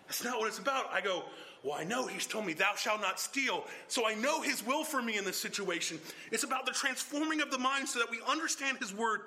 That's 0.09 0.25
not 0.25 0.39
what 0.41 0.49
it's 0.49 0.59
about. 0.59 0.87
I 0.91 1.03
go, 1.03 1.23
well, 1.63 1.75
I 1.75 1.85
know 1.85 2.07
he's 2.07 2.27
told 2.27 2.47
me, 2.47 2.55
thou 2.55 2.75
shalt 2.77 3.03
not 3.03 3.21
steal. 3.21 3.65
So 3.89 4.09
I 4.09 4.15
know 4.15 4.41
his 4.41 4.67
will 4.67 4.85
for 4.85 5.03
me 5.03 5.19
in 5.19 5.25
this 5.25 5.39
situation. 5.39 6.01
It's 6.33 6.45
about 6.45 6.65
the 6.65 6.73
transforming 6.73 7.43
of 7.43 7.51
the 7.51 7.59
mind 7.59 7.89
so 7.89 7.99
that 7.99 8.11
we 8.11 8.21
understand 8.27 8.79
his 8.79 8.95
word 8.95 9.21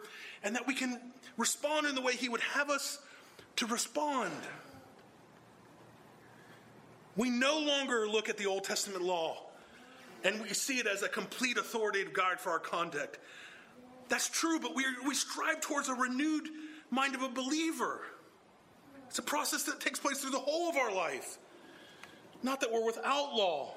and 0.44 0.56
that 0.56 0.66
we 0.66 0.74
can 0.74 1.00
respond 1.38 1.86
in 1.86 1.94
the 1.94 2.02
way 2.02 2.16
he 2.16 2.30
would 2.30 2.42
have 2.42 2.72
us 2.72 3.00
to 3.58 3.68
respond. 3.68 4.34
We 7.16 7.30
no 7.30 7.60
longer 7.60 8.08
look 8.08 8.28
at 8.28 8.38
the 8.38 8.48
Old 8.48 8.64
Testament 8.64 9.04
law 9.04 9.38
and 10.24 10.42
we 10.42 10.50
see 10.50 10.80
it 10.80 10.88
as 10.88 11.04
a 11.04 11.10
complete 11.10 11.58
authoritative 11.58 12.14
guide 12.14 12.40
for 12.40 12.52
our 12.52 12.60
conduct. 12.60 13.20
That's 14.10 14.30
true, 14.30 14.60
but 14.60 14.76
we, 14.76 14.86
we 15.06 15.14
strive 15.14 15.62
towards 15.62 15.90
a 15.90 15.94
renewed 15.94 16.50
mind 16.90 17.16
of 17.16 17.22
a 17.24 17.30
believer. 17.30 18.02
It's 19.12 19.20
a 19.20 19.24
process 19.24 19.64
that 19.64 19.82
takes 19.82 20.00
place 20.00 20.22
through 20.22 20.32
the 20.32 20.40
whole 20.40 20.70
of 20.70 20.78
our 20.78 20.90
life. 20.90 21.38
Not 22.44 22.62
that 22.62 22.72
we're 22.72 22.86
without 22.86 23.36
law. 23.36 23.74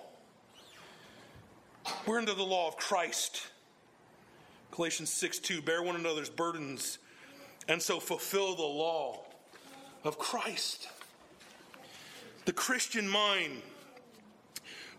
We're 2.07 2.19
under 2.19 2.35
the 2.35 2.45
law 2.45 2.69
of 2.69 2.77
Christ. 2.77 3.49
Galatians 4.71 5.11
6 5.11 5.41
2 5.41 5.61
Bear 5.61 5.83
one 5.83 5.97
another's 5.97 6.31
burdens 6.31 6.99
and 7.67 7.83
so 7.83 7.99
fulfill 7.99 8.55
the 8.55 8.63
law 8.63 9.25
of 10.05 10.21
Christ. 10.21 10.87
The 12.45 12.53
Christian 12.53 13.09
mind, 13.09 13.61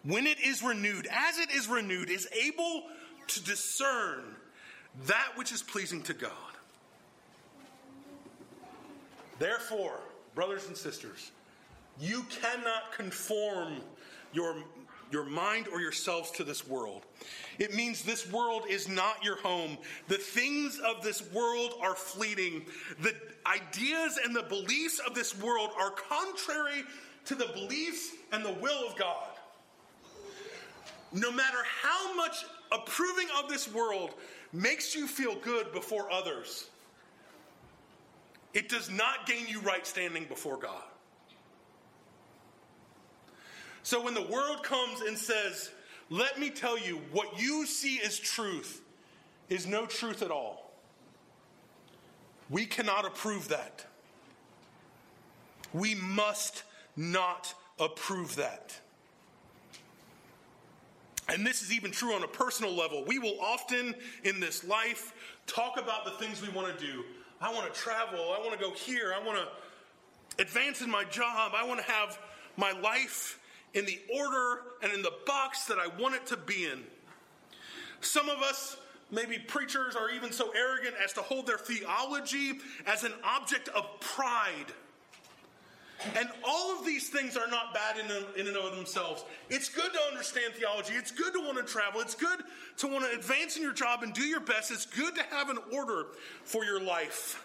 when 0.03 0.27
it 0.27 0.41
is 0.41 0.61
renewed, 0.61 1.07
as 1.09 1.39
it 1.39 1.49
is 1.49 1.69
renewed, 1.69 2.09
is 2.09 2.27
able 2.33 2.83
to 3.27 3.41
discern 3.41 4.35
that 5.05 5.29
which 5.35 5.53
is 5.53 5.63
pleasing 5.63 6.03
to 6.03 6.13
God. 6.13 6.31
Therefore, 9.39 10.01
brothers 10.35 10.67
and 10.67 10.77
sisters, 10.77 11.31
you 11.99 12.23
cannot 12.41 12.91
conform 12.95 13.77
your 14.33 14.55
your 15.11 15.23
mind 15.23 15.67
or 15.71 15.79
yourselves 15.79 16.31
to 16.31 16.43
this 16.43 16.67
world. 16.67 17.03
It 17.59 17.73
means 17.73 18.01
this 18.01 18.29
world 18.31 18.63
is 18.67 18.89
not 18.89 19.23
your 19.23 19.37
home. 19.37 19.77
The 20.07 20.17
things 20.17 20.79
of 20.79 21.03
this 21.03 21.31
world 21.31 21.73
are 21.79 21.95
fleeting. 21.95 22.65
The 23.01 23.13
ideas 23.45 24.19
and 24.23 24.35
the 24.35 24.43
beliefs 24.43 24.99
of 24.99 25.13
this 25.13 25.39
world 25.39 25.69
are 25.79 25.91
contrary 25.91 26.83
to 27.25 27.35
the 27.35 27.47
beliefs 27.53 28.11
and 28.31 28.43
the 28.43 28.53
will 28.53 28.87
of 28.87 28.97
God. 28.97 29.29
No 31.13 31.31
matter 31.31 31.59
how 31.81 32.15
much 32.15 32.43
approving 32.71 33.27
of 33.41 33.47
this 33.47 33.71
world 33.71 34.15
makes 34.51 34.95
you 34.95 35.07
feel 35.07 35.35
good 35.35 35.71
before 35.71 36.11
others, 36.11 36.67
it 38.55 38.69
does 38.69 38.89
not 38.89 39.27
gain 39.27 39.47
you 39.47 39.59
right 39.59 39.85
standing 39.85 40.23
before 40.25 40.57
God. 40.57 40.81
So 43.83 44.01
when 44.03 44.15
the 44.15 44.23
world 44.23 44.63
comes 44.63 45.01
and 45.01 45.15
says, 45.15 45.69
let 46.09 46.39
me 46.39 46.49
tell 46.49 46.79
you, 46.79 47.01
what 47.11 47.39
you 47.39 47.67
see 47.67 47.99
as 48.03 48.17
truth 48.17 48.81
is 49.49 49.67
no 49.67 49.85
truth 49.85 50.23
at 50.23 50.31
all. 50.31 50.71
We 52.49 52.65
cannot 52.65 53.05
approve 53.05 53.49
that. 53.49 53.85
We 55.73 55.93
must 55.95 56.63
not 56.95 57.53
approve 57.79 58.37
that. 58.37 58.79
And 61.27 61.45
this 61.45 61.61
is 61.61 61.73
even 61.73 61.91
true 61.91 62.13
on 62.13 62.23
a 62.23 62.27
personal 62.27 62.73
level. 62.73 63.03
We 63.05 63.19
will 63.19 63.37
often 63.41 63.95
in 64.23 64.39
this 64.39 64.63
life 64.63 65.13
talk 65.47 65.79
about 65.79 66.05
the 66.05 66.11
things 66.11 66.41
we 66.41 66.49
want 66.49 66.77
to 66.77 66.85
do. 66.85 67.03
I 67.41 67.53
want 67.53 67.71
to 67.73 67.79
travel. 67.79 68.33
I 68.33 68.39
want 68.39 68.53
to 68.53 68.59
go 68.59 68.71
here. 68.71 69.13
I 69.15 69.25
want 69.25 69.39
to 69.39 70.41
advance 70.41 70.81
in 70.81 70.89
my 70.89 71.03
job. 71.05 71.53
I 71.55 71.65
want 71.65 71.79
to 71.79 71.91
have 71.91 72.17
my 72.57 72.71
life 72.71 73.39
in 73.73 73.85
the 73.85 73.99
order 74.13 74.61
and 74.81 74.91
in 74.93 75.01
the 75.01 75.13
box 75.25 75.65
that 75.65 75.77
I 75.77 75.87
want 76.01 76.15
it 76.15 76.25
to 76.27 76.37
be 76.37 76.65
in. 76.65 76.83
Some 78.01 78.29
of 78.29 78.39
us, 78.39 78.77
maybe 79.11 79.37
preachers, 79.37 79.95
are 79.95 80.09
even 80.11 80.31
so 80.31 80.51
arrogant 80.51 80.95
as 81.03 81.13
to 81.13 81.21
hold 81.21 81.47
their 81.47 81.57
theology 81.57 82.53
as 82.85 83.03
an 83.03 83.13
object 83.23 83.67
of 83.69 83.99
pride. 83.99 84.71
And 86.17 86.29
all 86.45 86.77
of 86.77 86.85
these 86.85 87.09
things 87.09 87.37
are 87.37 87.47
not 87.47 87.73
bad 87.73 87.97
in, 87.97 88.47
and 88.47 88.55
of 88.55 88.75
themselves. 88.75 89.23
It's 89.49 89.69
good 89.69 89.91
to 89.93 89.99
understand 90.11 90.53
theology. 90.53 90.93
It's 90.93 91.11
good 91.11 91.33
to 91.33 91.39
want 91.39 91.57
to 91.57 91.63
travel. 91.63 92.01
It's 92.01 92.15
good 92.15 92.41
to 92.77 92.87
want 92.87 93.05
to 93.05 93.17
advance 93.17 93.55
in 93.55 93.63
your 93.63 93.73
job 93.73 94.03
and 94.03 94.13
do 94.13 94.23
your 94.23 94.41
best. 94.41 94.71
It's 94.71 94.85
good 94.85 95.15
to 95.15 95.23
have 95.31 95.49
an 95.49 95.59
order 95.73 96.07
for 96.43 96.65
your 96.65 96.81
life. 96.81 97.41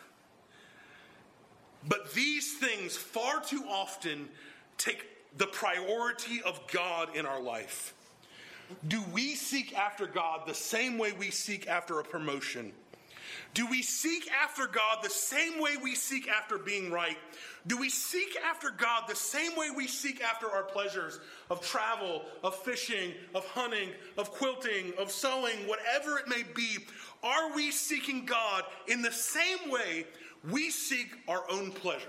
But 1.89 2.13
these 2.13 2.59
things 2.59 2.97
far 2.97 3.41
too 3.41 3.65
often 3.69 4.29
take 4.77 5.07
the 5.37 5.47
priority 5.47 6.43
of 6.43 6.61
God 6.73 7.17
in 7.17 7.27
our 7.27 7.41
life. 7.41 7.95
Do 8.87 9.03
we 9.13 9.35
seek 9.35 9.77
after 9.77 10.07
God 10.07 10.43
the 10.47 10.55
same 10.55 10.99
way 10.99 11.13
we 11.13 11.31
seek 11.31 11.67
after 11.69 12.01
a 12.01 12.05
promotion? 12.05 12.73
Do 13.53 13.67
we 13.67 13.83
seek 13.83 14.31
after 14.31 14.67
God 14.67 14.99
the 15.03 15.11
same 15.11 15.61
way 15.61 15.77
we 15.83 15.95
seek 15.95 16.29
after 16.29 16.57
being 16.57 16.91
right? 16.91 17.19
Do 17.67 17.77
we 17.77 17.91
seek 17.91 18.37
after 18.49 18.71
God 18.71 19.05
the 19.09 19.17
same 19.17 19.57
way 19.57 19.71
we 19.71 19.87
seek 19.87 20.23
after 20.23 20.49
our 20.49 20.63
pleasures 20.63 21.19
of 21.51 21.61
travel, 21.61 22.23
of 22.45 22.55
fishing, 22.55 23.13
of 23.35 23.45
hunting, 23.47 23.91
of 24.17 24.31
quilting, 24.31 24.93
of 24.99 25.11
sewing, 25.11 25.67
whatever 25.67 26.19
it 26.19 26.29
may 26.29 26.45
be? 26.55 26.79
Are 27.25 27.53
we 27.55 27.71
seeking 27.71 28.25
God 28.25 28.65
in 28.87 29.03
the 29.03 29.13
same 29.13 29.71
way 29.71 30.07
we 30.49 30.71
seek 30.71 31.09
our 31.27 31.43
own 31.51 31.73
pleasure? 31.73 32.07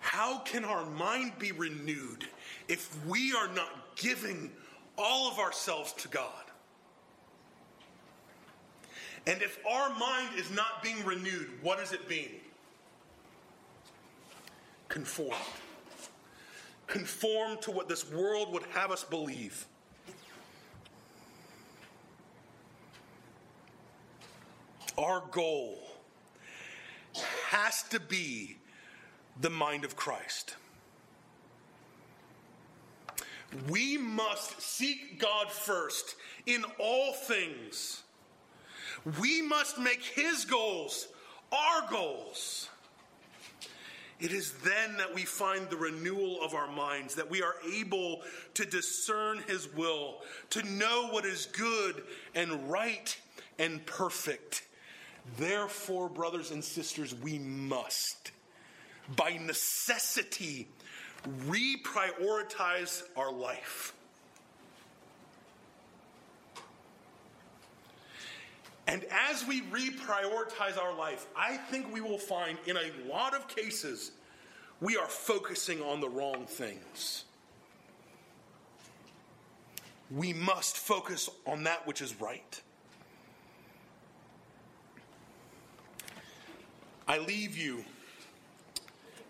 How 0.00 0.38
can 0.38 0.64
our 0.64 0.84
mind 0.84 1.38
be 1.38 1.52
renewed 1.52 2.26
if 2.68 2.94
we 3.06 3.32
are 3.32 3.48
not 3.48 3.96
giving 3.96 4.50
all 4.96 5.30
of 5.30 5.38
ourselves 5.38 5.92
to 5.94 6.08
God? 6.08 6.32
And 9.26 9.42
if 9.42 9.58
our 9.66 9.90
mind 9.90 10.30
is 10.36 10.50
not 10.50 10.82
being 10.82 11.04
renewed, 11.04 11.48
what 11.60 11.80
is 11.80 11.92
it 11.92 12.08
being? 12.08 12.40
Conformed. 14.88 15.34
Conformed 16.86 17.60
to 17.62 17.70
what 17.70 17.88
this 17.88 18.10
world 18.10 18.52
would 18.52 18.62
have 18.72 18.90
us 18.90 19.04
believe. 19.04 19.66
Our 24.96 25.22
goal 25.30 25.78
has 27.50 27.82
to 27.90 28.00
be 28.00 28.56
the 29.40 29.50
mind 29.50 29.84
of 29.84 29.94
Christ. 29.94 30.56
We 33.68 33.96
must 33.96 34.60
seek 34.60 35.18
God 35.18 35.50
first 35.50 36.16
in 36.46 36.64
all 36.78 37.12
things. 37.12 38.02
We 39.20 39.42
must 39.42 39.78
make 39.78 40.02
His 40.02 40.44
goals 40.44 41.08
our 41.52 41.88
goals. 41.90 42.68
It 44.20 44.32
is 44.32 44.52
then 44.64 44.96
that 44.96 45.14
we 45.14 45.22
find 45.22 45.70
the 45.70 45.76
renewal 45.76 46.42
of 46.42 46.52
our 46.52 46.70
minds, 46.70 47.14
that 47.14 47.30
we 47.30 47.40
are 47.40 47.54
able 47.72 48.22
to 48.54 48.64
discern 48.64 49.38
His 49.46 49.72
will, 49.72 50.22
to 50.50 50.62
know 50.64 51.08
what 51.10 51.24
is 51.24 51.46
good 51.46 52.02
and 52.34 52.70
right 52.70 53.16
and 53.58 53.84
perfect. 53.86 54.64
Therefore, 55.36 56.08
brothers 56.08 56.50
and 56.50 56.64
sisters, 56.64 57.14
we 57.14 57.38
must 57.38 58.32
by 59.16 59.38
necessity, 59.40 60.68
reprioritize 61.46 63.02
our 63.16 63.32
life. 63.32 63.94
And 68.86 69.04
as 69.30 69.46
we 69.46 69.60
reprioritize 69.62 70.78
our 70.82 70.96
life, 70.96 71.26
I 71.36 71.56
think 71.56 71.92
we 71.92 72.00
will 72.00 72.18
find 72.18 72.56
in 72.66 72.76
a 72.76 72.90
lot 73.06 73.34
of 73.34 73.46
cases 73.46 74.12
we 74.80 74.96
are 74.96 75.06
focusing 75.06 75.82
on 75.82 76.00
the 76.00 76.08
wrong 76.08 76.46
things. 76.46 77.24
We 80.10 80.32
must 80.32 80.78
focus 80.78 81.28
on 81.46 81.64
that 81.64 81.86
which 81.86 82.00
is 82.00 82.18
right. 82.18 82.62
I 87.06 87.18
leave 87.18 87.58
you 87.58 87.84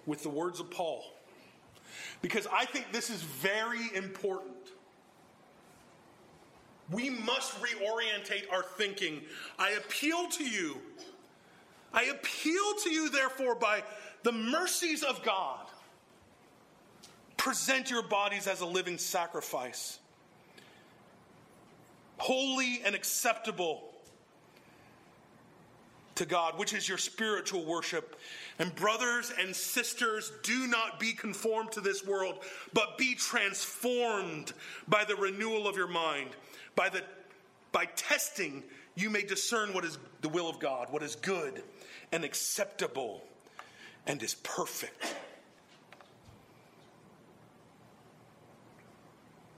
with 0.07 0.23
the 0.23 0.29
words 0.29 0.61
of 0.61 0.71
Paul. 0.71 1.05
Because 2.23 2.47
I 2.53 2.65
think 2.65 2.93
this 2.93 3.11
is 3.11 3.23
very 3.23 3.95
important. 3.95 4.57
We 6.91 7.11
must 7.11 7.61
reorientate 7.63 8.51
our 8.51 8.63
thinking. 8.63 9.23
I 9.59 9.71
appeal 9.73 10.29
to 10.31 10.45
you. 10.45 10.79
I 11.93 12.05
appeal 12.05 12.75
to 12.85 12.91
you, 12.91 13.11
therefore, 13.11 13.55
by 13.55 13.83
the 14.23 14.33
mercies 14.33 15.03
of 15.03 15.23
God. 15.23 15.67
Present 17.37 17.91
your 17.91 18.03
bodies 18.03 18.47
as 18.47 18.61
a 18.61 18.67
living 18.67 18.99
sacrifice, 18.99 19.99
holy 22.19 22.83
and 22.85 22.95
acceptable 22.95 23.89
to 26.17 26.27
God, 26.27 26.59
which 26.59 26.75
is 26.75 26.89
your 26.89 26.99
spiritual 26.99 27.65
worship. 27.65 28.17
And 28.59 28.75
brothers 28.75 29.33
and 29.39 29.55
sisters, 29.55 30.33
do 30.43 30.67
not 30.67 30.99
be 30.99 31.13
conformed 31.13 31.73
to 31.73 31.81
this 31.81 32.05
world, 32.05 32.43
but 32.73 32.99
be 32.99 33.15
transformed 33.15 34.53
by 34.89 35.05
the 35.05 35.15
renewal 35.15 35.69
of 35.69 35.77
your 35.77 35.89
mind. 35.89 36.31
By 36.75 36.89
the 36.89 37.03
by 37.71 37.85
testing, 37.97 38.65
you 38.95 39.11
may 39.11 39.23
discern 39.23 39.75
what 39.75 39.85
is 39.85 39.99
the 40.23 40.29
will 40.29 40.49
of 40.49 40.59
God, 40.59 40.89
what 40.91 41.03
is 41.03 41.17
good 41.17 41.63
and 42.13 42.25
acceptable 42.25 43.23
and 44.07 44.23
is 44.23 44.35
perfect. 44.35 45.15